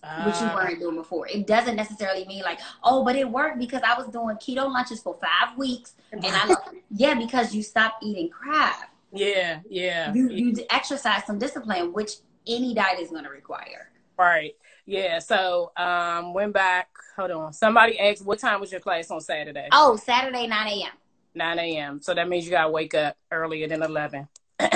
[0.04, 0.56] uh, which you ah.
[0.56, 1.28] weren't doing before.
[1.28, 5.00] It doesn't necessarily mean like, oh, but it worked because I was doing keto lunches
[5.00, 6.56] for five weeks, and I,
[6.90, 8.88] yeah, because you stopped eating crab.
[9.12, 10.14] Yeah, yeah.
[10.14, 12.12] You you exercise some discipline, which
[12.48, 13.92] any diet is going to require.
[14.18, 14.56] Right.
[14.86, 15.20] Yeah.
[15.20, 16.90] So um, went back.
[17.18, 17.54] Hold on.
[17.54, 20.92] Somebody asked, "What time was your class on Saturday?" Oh, Saturday, nine a.m.
[21.34, 22.02] Nine a.m.
[22.02, 24.28] So that means you got to wake up earlier than eleven.
[24.60, 24.68] do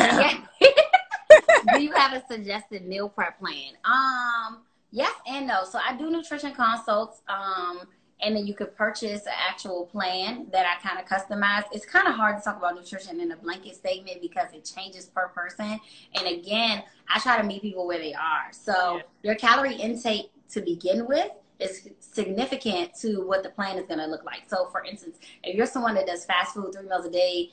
[1.79, 3.73] you have a suggested meal prep plan?
[3.83, 5.63] Um, yes and no.
[5.63, 7.21] So I do nutrition consults.
[7.27, 7.81] Um,
[8.21, 11.63] and then you could purchase an actual plan that I kind of customize.
[11.71, 15.05] It's kind of hard to talk about nutrition in a blanket statement because it changes
[15.05, 15.79] per person.
[16.15, 18.51] And again, I try to meet people where they are.
[18.51, 19.01] So yeah.
[19.23, 24.07] your calorie intake to begin with is significant to what the plan is going to
[24.07, 24.43] look like.
[24.47, 27.51] So, for instance, if you're someone that does fast food three meals a day,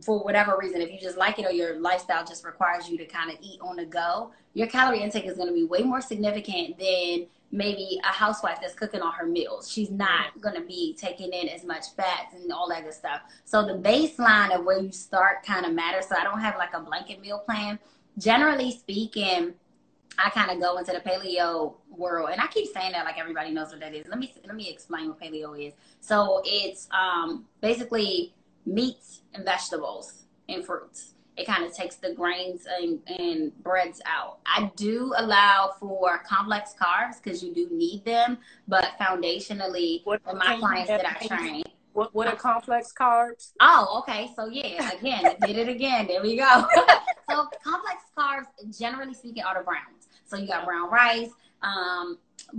[0.00, 3.04] for whatever reason, if you just like it or your lifestyle just requires you to
[3.04, 6.00] kind of eat on the go, your calorie intake is going to be way more
[6.00, 9.70] significant than maybe a housewife that's cooking all her meals.
[9.70, 13.20] She's not going to be taking in as much fats and all that good stuff.
[13.44, 16.06] So the baseline of where you start kind of matters.
[16.08, 17.78] So I don't have like a blanket meal plan.
[18.18, 19.52] Generally speaking,
[20.18, 23.50] I kind of go into the paleo world, and I keep saying that like everybody
[23.50, 24.06] knows what that is.
[24.08, 25.72] Let me let me explain what paleo is.
[26.00, 28.34] So it's um, basically
[28.66, 31.14] meats and vegetables and fruits.
[31.36, 34.38] It kind of takes the grains and, and breads out.
[34.44, 40.34] I do allow for complex carbs because you do need them, but foundationally, what, for
[40.34, 41.62] my clients that I train.
[41.94, 43.52] What, what are complex carbs?
[43.60, 44.30] Oh, okay.
[44.34, 46.06] So yeah, again, did it again.
[46.06, 46.66] There we go.
[47.30, 50.08] so complex carbs, generally speaking, are the browns.
[50.26, 51.30] So you got brown rice,
[51.62, 52.18] um,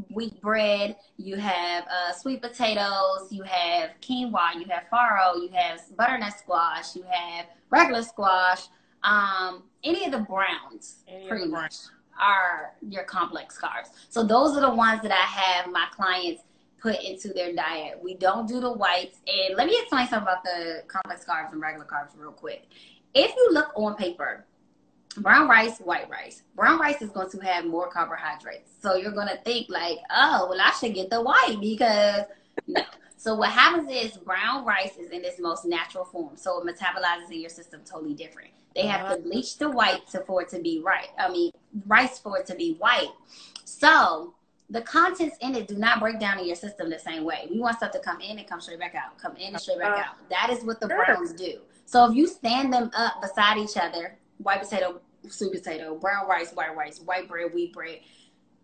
[0.09, 5.81] wheat bread, you have uh, sweet potatoes, you have quinoa, you have farro, you have
[5.97, 8.61] butternut squash, you have regular squash.
[9.03, 11.75] Um, any of the browns, any pretty much,
[12.19, 13.89] are your complex carbs.
[14.09, 16.43] So those are the ones that I have my clients
[16.79, 17.99] put into their diet.
[18.01, 19.19] We don't do the whites.
[19.25, 22.67] And let me explain something about the complex carbs and regular carbs real quick.
[23.13, 24.45] If you look on paper,
[25.18, 26.43] brown rice, white rice.
[26.55, 28.72] Brown rice is going to have more carbohydrates.
[28.82, 32.26] So you're going to think like, oh, well, I should get the white because
[32.68, 32.84] no.
[33.18, 36.36] So what happens is brown rice is in its most natural form.
[36.36, 38.49] So it metabolizes in your system totally different.
[38.76, 41.07] They have to bleach the white to, for it to be right.
[41.18, 41.51] I mean,
[41.88, 43.11] rice for it to be white.
[43.64, 44.34] So
[44.70, 47.47] the contents in it do not break down in your system the same way.
[47.49, 49.80] We want stuff to come in and come straight back out, come in and straight
[49.80, 50.30] back uh, out.
[50.30, 51.59] That is what the browns do.
[51.86, 56.51] So if you stand them up beside each other, white potato, sweet potato, brown rice,
[56.51, 57.99] white rice, white bread, wheat bread.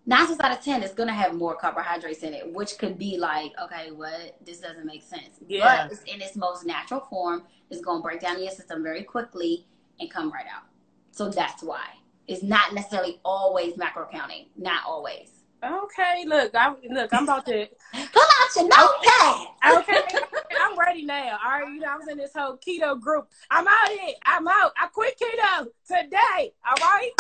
[0.05, 3.17] Nine times out of ten, it's gonna have more carbohydrates in it, which could be
[3.17, 4.37] like, okay, what?
[4.43, 5.39] This doesn't make sense.
[5.47, 5.87] Yeah.
[5.87, 7.43] But it's in its most natural form.
[7.69, 9.67] It's gonna break down your system very quickly
[9.99, 10.63] and come right out.
[11.11, 11.83] So that's why
[12.27, 14.45] it's not necessarily always macro counting.
[14.55, 15.31] Not always.
[15.63, 19.47] Okay, look, I look, I'm about to pull out your notepad.
[19.79, 20.25] okay,
[20.97, 21.37] Now.
[21.45, 23.29] All right, you know, I was in this whole keto group.
[23.51, 24.15] I'm out here.
[24.25, 24.73] I'm out.
[24.81, 26.53] I quit keto today.
[26.67, 27.11] All right.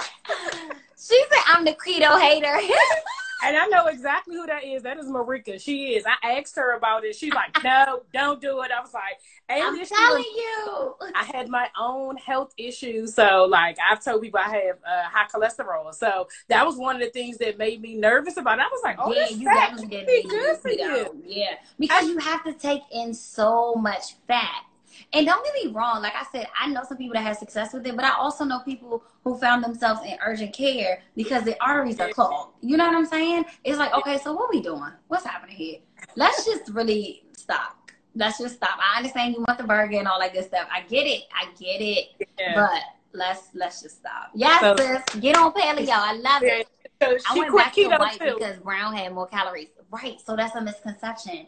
[0.97, 2.59] She said I'm the keto hater.
[3.43, 4.83] and I know exactly who that is.
[4.83, 5.61] That is Marika.
[5.61, 6.05] She is.
[6.05, 7.15] I asked her about it.
[7.15, 8.71] She's like, no, don't do it.
[8.71, 9.19] I was like,
[9.49, 10.95] I'm telling you.
[11.15, 13.15] I had my own health issues.
[13.15, 15.93] So, like, I've told people I have uh, high cholesterol.
[15.93, 18.63] So, that was one of the things that made me nervous about it.
[18.63, 21.23] I was like, oh, yeah, you definitely didn't be good for you.
[21.25, 21.55] Yeah.
[21.79, 24.65] Because I, you have to take in so much fat.
[25.11, 27.73] And don't get me wrong, like I said, I know some people that have success
[27.73, 31.59] with it, but I also know people who found themselves in urgent care because the
[31.63, 32.53] arteries are clogged.
[32.61, 33.45] You know what I'm saying?
[33.63, 34.91] It's like, okay, so what we doing?
[35.07, 35.79] What's happening here?
[36.15, 37.89] Let's just really stop.
[38.15, 38.77] Let's just stop.
[38.79, 40.67] I understand you want the burger and all that good stuff.
[40.71, 41.23] I get it.
[41.33, 42.27] I get it.
[42.39, 42.53] Yeah.
[42.55, 42.81] But
[43.13, 44.31] let's let's just stop.
[44.35, 45.21] Yes, so, sis.
[45.21, 45.89] Get on paleo.
[45.89, 46.67] I love it.
[47.01, 48.35] So I went back to white too.
[48.37, 49.69] because brown had more calories.
[49.89, 50.19] Right.
[50.23, 51.47] So that's a misconception.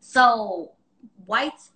[0.00, 0.72] So
[1.26, 1.71] whites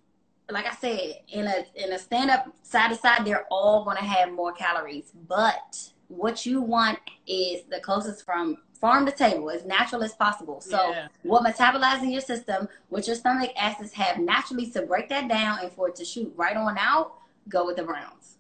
[0.51, 4.05] like I said, in a in a stand up side to side, they're all gonna
[4.05, 5.13] have more calories.
[5.29, 10.61] But what you want is the closest from farm to table, as natural as possible.
[10.61, 11.09] So yeah.
[11.23, 15.59] what metabolizes in your system, what your stomach acids have naturally to break that down
[15.63, 17.15] and for it to shoot right on out,
[17.49, 18.37] go with the browns.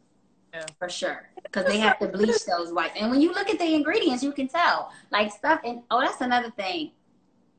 [0.54, 0.64] Yeah.
[0.78, 1.28] For sure.
[1.42, 2.94] Because they have to bleach those whites.
[2.98, 4.92] And when you look at the ingredients, you can tell.
[5.10, 6.92] Like stuff and oh that's another thing.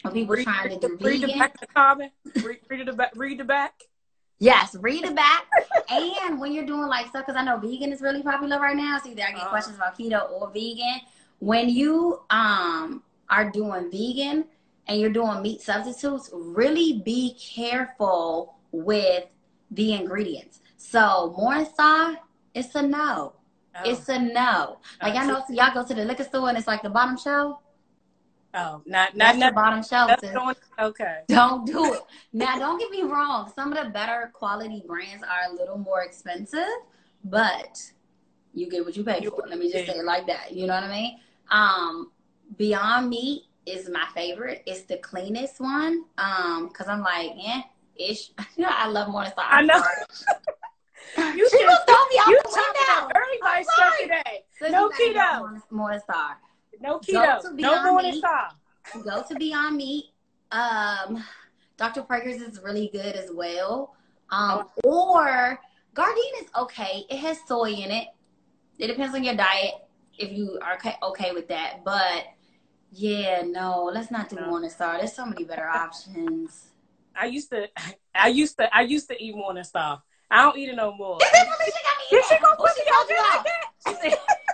[0.01, 1.29] When people read, trying to do read vegan.
[1.31, 2.11] The back the comment.
[2.43, 3.73] Read, read the back read the back.
[4.39, 5.45] Yes, read it back.
[5.89, 8.99] and when you're doing like stuff, because I know vegan is really popular right now.
[9.03, 11.01] So either I get uh questions about keto or vegan.
[11.39, 14.45] When you um are doing vegan
[14.87, 19.25] and you're doing meat substitutes, really be careful with
[19.71, 20.61] the ingredients.
[20.77, 22.17] So Morningstar,
[22.53, 23.33] it's a no.
[23.75, 23.89] Oh.
[23.89, 24.77] It's a no.
[25.01, 27.59] Like I know y'all go to the liquor store and it's like the bottom shelf.
[28.53, 30.11] Oh, not not the bottom shelf.
[30.79, 31.21] Okay.
[31.27, 32.01] Don't do it.
[32.33, 33.51] Now, don't get me wrong.
[33.53, 36.67] Some of the better quality brands are a little more expensive,
[37.23, 37.81] but
[38.53, 39.43] you get what you pay for.
[39.47, 40.53] Let me just say it like that.
[40.53, 41.19] You know what I mean?
[41.51, 42.11] Um,
[42.57, 44.63] Beyond Meat is my favorite.
[44.65, 46.05] It's the cleanest one.
[46.17, 47.61] Um, cause I'm like, yeah,
[47.95, 48.31] ish.
[48.57, 49.33] You know, I love Morningstar.
[49.37, 49.75] I know.
[51.17, 54.43] you she was throw me you talking everybody stuff today.
[54.59, 55.61] So no keto.
[55.71, 56.35] Morningstar.
[56.79, 57.53] No keto.
[57.53, 58.51] No Morningstar.
[59.03, 60.05] Go to Beyond Meat.
[60.51, 61.23] Um,
[61.77, 62.01] Dr.
[62.03, 63.95] Praeger's is really good as well.
[64.29, 65.59] Um, or
[65.93, 67.05] Gardein is okay.
[67.09, 68.07] It has soy in it.
[68.79, 69.73] It depends on your diet
[70.17, 71.83] if you are okay, with that.
[71.83, 72.25] But
[72.91, 74.43] yeah, no, let's not do no.
[74.43, 74.97] Morningstar.
[74.97, 76.69] There's so many better options.
[77.15, 77.67] I used to,
[78.15, 80.01] I used to, I used to eat Morningstar.
[80.29, 81.17] I don't eat it no more.
[81.19, 84.19] Did she go put me out like that?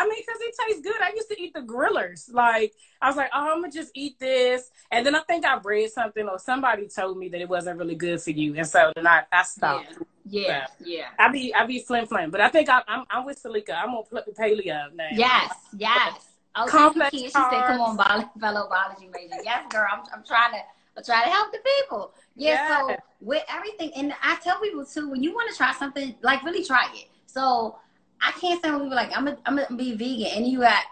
[0.00, 1.00] I mean, because it tastes good.
[1.02, 2.32] I used to eat the grillers.
[2.32, 2.72] Like,
[3.02, 4.70] I was like, oh, I'm going to just eat this.
[4.90, 7.96] And then I think I read something or somebody told me that it wasn't really
[7.96, 8.54] good for you.
[8.56, 9.98] And so then I, I stopped.
[10.24, 10.66] Yeah, yeah.
[10.66, 11.04] So, yeah.
[11.18, 12.30] I be I be flim flam.
[12.30, 13.74] But I think I, am I'm, I'm with Salika.
[13.76, 14.04] I'm on
[14.38, 15.08] paleo now.
[15.12, 16.26] Yes, yes.
[16.56, 19.42] Oh, Complex she said, come on, fellow biology major.
[19.44, 19.86] Yes, girl.
[19.92, 20.60] I'm, I'm trying to
[20.96, 22.14] I'm trying to help the people.
[22.36, 22.86] Yeah, yeah.
[22.86, 26.42] So with everything, and I tell people too, when you want to try something, like
[26.42, 27.08] really try it.
[27.26, 27.76] So
[28.20, 30.84] I can't say when people like I'm gonna I'm gonna be vegan and you got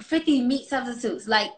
[0.00, 1.28] 50 meat substitutes.
[1.28, 1.50] Like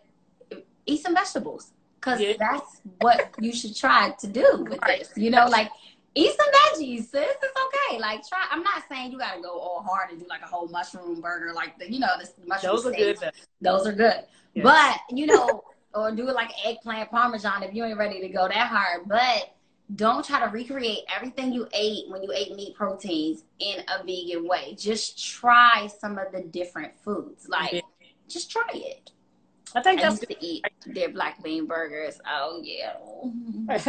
[0.87, 2.35] eat some vegetables because yeah.
[2.39, 5.01] that's what you should try to do with right.
[5.01, 5.13] this.
[5.17, 5.71] You know, like
[6.15, 7.35] eat some veggies, sis.
[7.43, 7.61] It's
[7.91, 7.99] okay.
[7.99, 8.47] Like try.
[8.51, 11.53] I'm not saying you gotta go all hard and do like a whole mushroom burger,
[11.55, 12.77] like the you know this mushroom.
[12.77, 13.21] Those are steaks.
[13.21, 13.33] good.
[13.61, 14.25] Those are good.
[14.55, 14.65] Yes.
[14.65, 15.65] But you know,
[15.95, 19.03] or do it like eggplant parmesan if you ain't ready to go that hard.
[19.07, 19.56] But
[19.95, 24.47] don't try to recreate everything you ate when you ate meat proteins in a vegan
[24.47, 24.75] way.
[24.77, 27.49] Just try some of the different foods.
[27.49, 27.81] Like, yeah.
[28.29, 29.13] just try it.
[29.75, 32.19] I think I that's used to eat their black bean burgers.
[32.27, 32.95] Oh yeah.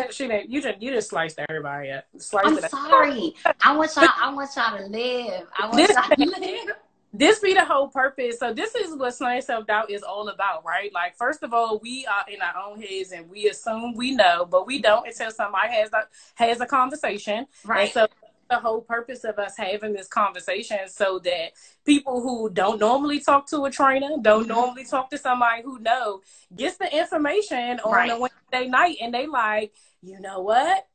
[0.11, 2.05] she you just you just sliced everybody up.
[2.17, 3.33] Sliced I'm sorry.
[3.61, 4.09] I want y'all.
[4.19, 5.47] I want y'all to live.
[5.57, 6.75] I want y'all to live
[7.13, 8.39] this be the whole purpose.
[8.39, 10.93] So this is what slaying self doubt is all about, right?
[10.93, 14.45] Like first of all, we are in our own heads and we assume we know,
[14.45, 17.47] but we don't until somebody has a, has a conversation.
[17.65, 17.83] Right.
[17.83, 18.07] And so
[18.49, 21.51] the whole purpose of us having this conversation so that
[21.85, 24.49] people who don't normally talk to a trainer, don't mm-hmm.
[24.49, 26.21] normally talk to somebody who know,
[26.55, 28.11] gets the information on right.
[28.11, 30.87] a Wednesday night and they like, you know what?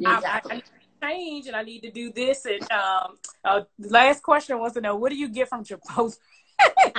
[0.00, 0.56] Exactly.
[0.56, 0.62] I, I,
[1.08, 2.44] change and I need to do this.
[2.44, 6.16] And um, uh, last question was to know what do you get from Chipotle?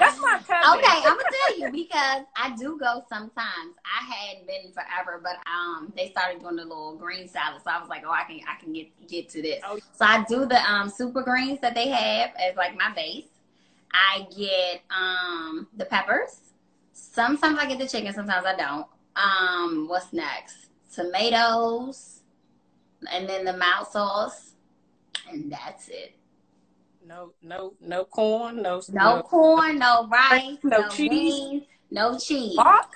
[0.00, 0.78] That's my cousin.
[0.78, 3.74] Okay, I'm gonna tell you because I do go sometimes.
[3.84, 7.78] I hadn't been forever, but um, they started doing the little green salad, so I
[7.78, 9.60] was like, oh, I can I can get get to this.
[9.62, 9.78] Oh.
[9.92, 13.26] So I do the um super greens that they have as like my base.
[13.92, 16.40] I get um the peppers.
[16.94, 18.86] Sometimes I get the chicken, sometimes I don't.
[19.16, 20.68] Um, what's next?
[20.94, 22.19] Tomatoes
[23.10, 24.52] and then the mild sauce,
[25.28, 26.16] and that's it.
[27.06, 32.18] No, no, no corn, no, no, no corn, no rice, no, no cheese, beans, no
[32.18, 32.56] cheese.
[32.58, 32.86] Guac?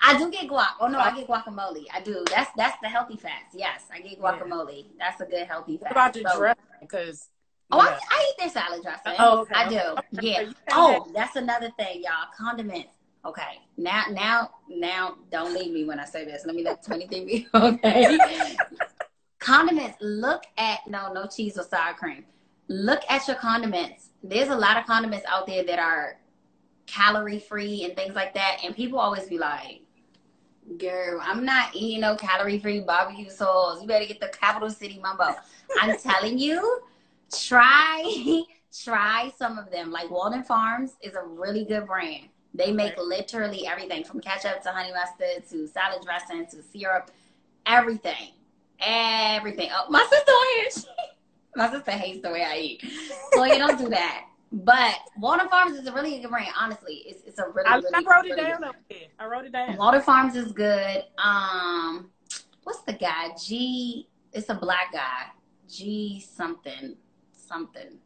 [0.00, 0.74] I do get guac.
[0.80, 1.84] Oh no, I get guacamole.
[1.92, 2.24] I do.
[2.30, 3.54] That's that's the healthy fats.
[3.54, 4.76] Yes, I get guacamole.
[4.76, 4.82] Yeah.
[4.98, 5.84] That's a good healthy fat.
[5.84, 6.62] What about the so, dressing?
[6.80, 7.28] Because
[7.70, 9.14] oh, I, I, eat their salad dressing.
[9.18, 9.54] Oh, okay.
[9.54, 10.18] I do.
[10.18, 10.44] Okay.
[10.46, 10.52] Yeah.
[10.72, 12.28] Oh, that's another thing, y'all.
[12.36, 12.94] Condiments.
[13.24, 13.60] Okay.
[13.76, 16.46] Now, now, now, don't leave me when I say this.
[16.46, 17.48] Let me let twenty three.
[17.54, 18.18] Okay.
[19.38, 22.24] Condiments look at no no cheese or sour cream.
[22.68, 24.10] Look at your condiments.
[24.22, 26.18] There's a lot of condiments out there that are
[26.88, 29.82] calorie free and things like that and people always be like
[30.78, 33.80] girl i'm not eating no calorie free barbecue sauce.
[33.80, 35.34] You better get the capital city mumbo.
[35.80, 36.80] I'm telling you
[37.30, 38.42] try
[38.84, 39.90] try some of them.
[39.90, 42.28] Like walden farms is a really good brand.
[42.54, 47.10] They make literally everything from ketchup to honey mustard to salad dressing to syrup
[47.66, 48.32] everything
[48.80, 49.70] everything.
[49.72, 50.84] Oh, my sister on here.
[51.56, 52.84] my sister hates the way I eat.
[53.32, 54.26] So you don't do that.
[54.50, 56.48] But Walden Farms is a really good brand.
[56.58, 57.68] Honestly, it's it's a really.
[57.68, 59.08] I, really, I wrote it really down up here.
[59.18, 59.76] I wrote it down.
[59.76, 61.04] Walden Farms is good.
[61.22, 62.10] Um,
[62.62, 63.30] what's the guy?
[63.42, 64.08] G.
[64.32, 65.26] It's a black guy.
[65.68, 66.96] G something
[67.48, 67.98] something.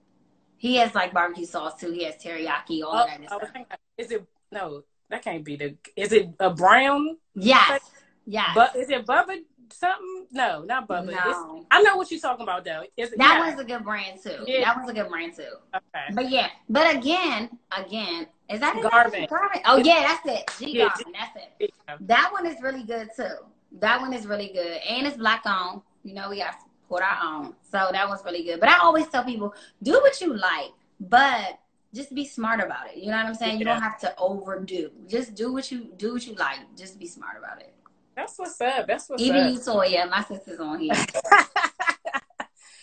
[0.57, 1.93] He has like barbecue sauce too.
[1.93, 3.25] He has teriyaki, all oh, that.
[3.27, 3.51] stuff.
[3.99, 4.83] is it no?
[5.11, 5.77] That can't be the.
[5.97, 7.19] Is it a brown?
[7.35, 7.83] Yes.
[8.25, 8.51] Yes.
[8.55, 9.43] But is it Bubba
[9.73, 10.27] something?
[10.31, 11.13] No, not Bubba.
[11.13, 11.67] No.
[11.71, 12.85] I know what you're talking about though.
[12.97, 13.39] It's, that yeah.
[13.41, 14.45] one's a good brand too.
[14.47, 14.65] Yeah.
[14.65, 15.55] That was a good brand too.
[15.75, 16.05] Okay.
[16.13, 19.27] But yeah, but again, again, is that Garvin?
[19.29, 19.61] Garvin.
[19.65, 20.51] Oh yeah, that's it.
[20.59, 21.13] G yeah, Garvin.
[21.13, 21.73] That's it.
[21.89, 21.97] Yeah.
[22.01, 23.37] That one is really good too.
[23.81, 25.83] That one is really good, and it's black owned.
[26.05, 26.57] You know, we got to
[26.89, 28.61] put our own, so that one's really good.
[28.61, 31.59] But I always tell people, do what you like, but
[31.95, 32.97] just be smart about it.
[32.97, 33.59] You know what I'm saying?
[33.59, 34.91] You don't have to overdo.
[35.09, 36.59] Just do what you do what you like.
[36.77, 37.75] Just be smart about it.
[38.15, 38.87] That's what's up.
[38.87, 39.47] That's what's Even up.
[39.49, 40.95] Even you, Toya, my sister's on here.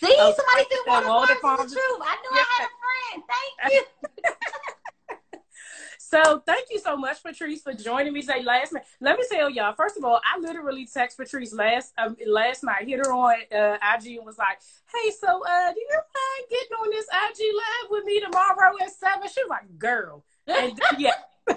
[0.02, 2.02] See, oh, somebody said Walden Farms is the truth.
[2.02, 2.42] I knew yeah.
[2.42, 3.24] I had a friend.
[3.60, 3.84] Thank you.
[6.10, 8.42] So thank you so much, Patrice, for joining me today.
[8.42, 9.76] Last night, let me tell y'all.
[9.76, 12.88] First of all, I literally text Patrice last um, last night.
[12.88, 14.58] Hit her on uh, IG and was like,
[14.92, 18.92] "Hey, so uh, do you mind getting on this IG live with me tomorrow at
[18.92, 19.30] 7?
[19.32, 21.14] She was like, "Girl," and yeah.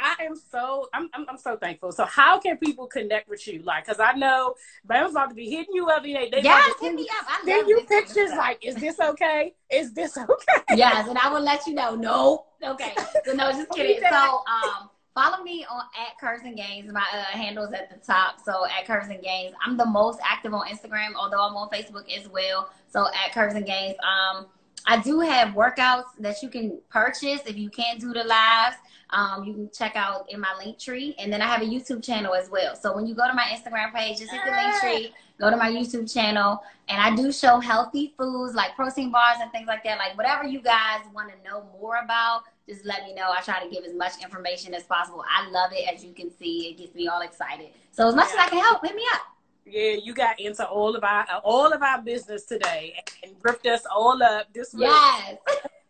[0.00, 1.92] I am so I'm, I'm, I'm so thankful.
[1.92, 3.62] So how can people connect with you?
[3.62, 4.54] Like, cause I know
[4.84, 6.02] Bam's about to be hitting you up.
[6.02, 7.26] They, they yes, hit me up.
[7.28, 8.30] I send you pictures.
[8.30, 9.54] Like, is this okay?
[9.70, 10.62] Is this okay?
[10.76, 11.94] Yes, and I will let you know.
[11.94, 12.94] No, okay.
[13.24, 14.00] So no, just kidding.
[14.08, 14.90] So um.
[15.14, 16.92] Follow me on at Curves and Gains.
[16.92, 18.36] My uh, handles at the top.
[18.38, 19.52] So at Curves and Gains.
[19.66, 22.70] I'm the most active on Instagram, although I'm on Facebook as well.
[22.88, 23.96] So at Curves and Gains.
[23.98, 24.46] Um,
[24.86, 28.76] I do have workouts that you can purchase if you can't do the lives.
[29.10, 31.14] Um, you can check out in my link tree.
[31.18, 32.76] And then I have a YouTube channel as well.
[32.76, 35.56] So when you go to my Instagram page, just hit the link tree, go to
[35.56, 36.62] my YouTube channel.
[36.88, 39.98] And I do show healthy foods like protein bars and things like that.
[39.98, 43.30] Like whatever you guys want to know more about, just let me know.
[43.30, 45.24] I try to give as much information as possible.
[45.28, 45.88] I love it.
[45.92, 47.68] As you can see, it gets me all excited.
[47.92, 48.42] So as much yeah.
[48.42, 49.22] as I can help, hit me up.
[49.70, 53.82] Yeah, you got into all of our all of our business today and ripped us
[53.94, 54.82] all up this week.
[54.82, 55.38] Yes.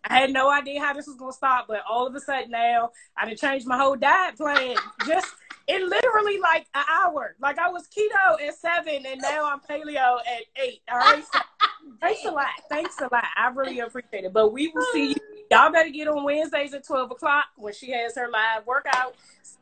[0.05, 2.91] I had no idea how this was gonna start, but all of a sudden now
[3.17, 4.77] I done changed my whole diet plan.
[5.07, 5.35] Just
[5.69, 7.37] in literally like an hour.
[7.41, 10.81] Like I was keto at seven and now I'm paleo at eight.
[10.91, 11.23] All right.
[11.33, 11.39] So,
[12.01, 12.47] thanks a lot.
[12.69, 13.25] Thanks a lot.
[13.37, 14.33] I really appreciate it.
[14.33, 15.17] But we will see you.
[15.51, 19.15] Y'all better get on Wednesdays at 12 o'clock when she has her live workout.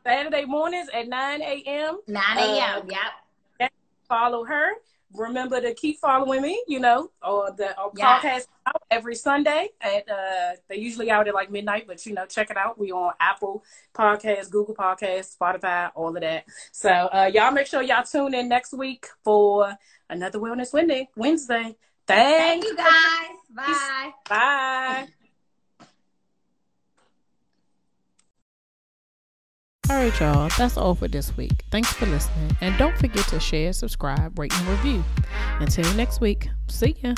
[0.03, 1.99] Saturday mornings at 9 a.m.
[2.07, 2.81] 9 a.m.
[2.81, 2.99] Um, yep.
[4.07, 4.73] Follow her
[5.13, 10.09] remember to keep following me, you know, or the or podcast out every Sunday at
[10.09, 12.77] uh they usually out at like midnight, but you know, check it out.
[12.77, 16.45] We on Apple Podcasts, Google Podcasts, Spotify, all of that.
[16.71, 19.77] So uh y'all make sure y'all tune in next week for
[20.09, 21.09] another Wellness Wednesday.
[21.15, 21.75] Wednesday.
[22.05, 22.87] Thank you guys.
[23.49, 24.11] Bye.
[24.29, 25.07] Bye.
[29.89, 31.63] All right, y'all, that's all for this week.
[31.71, 32.51] Thanks for listening.
[32.59, 35.01] And don't forget to share, subscribe, rate, and review.
[35.61, 37.13] Until next week, see ya.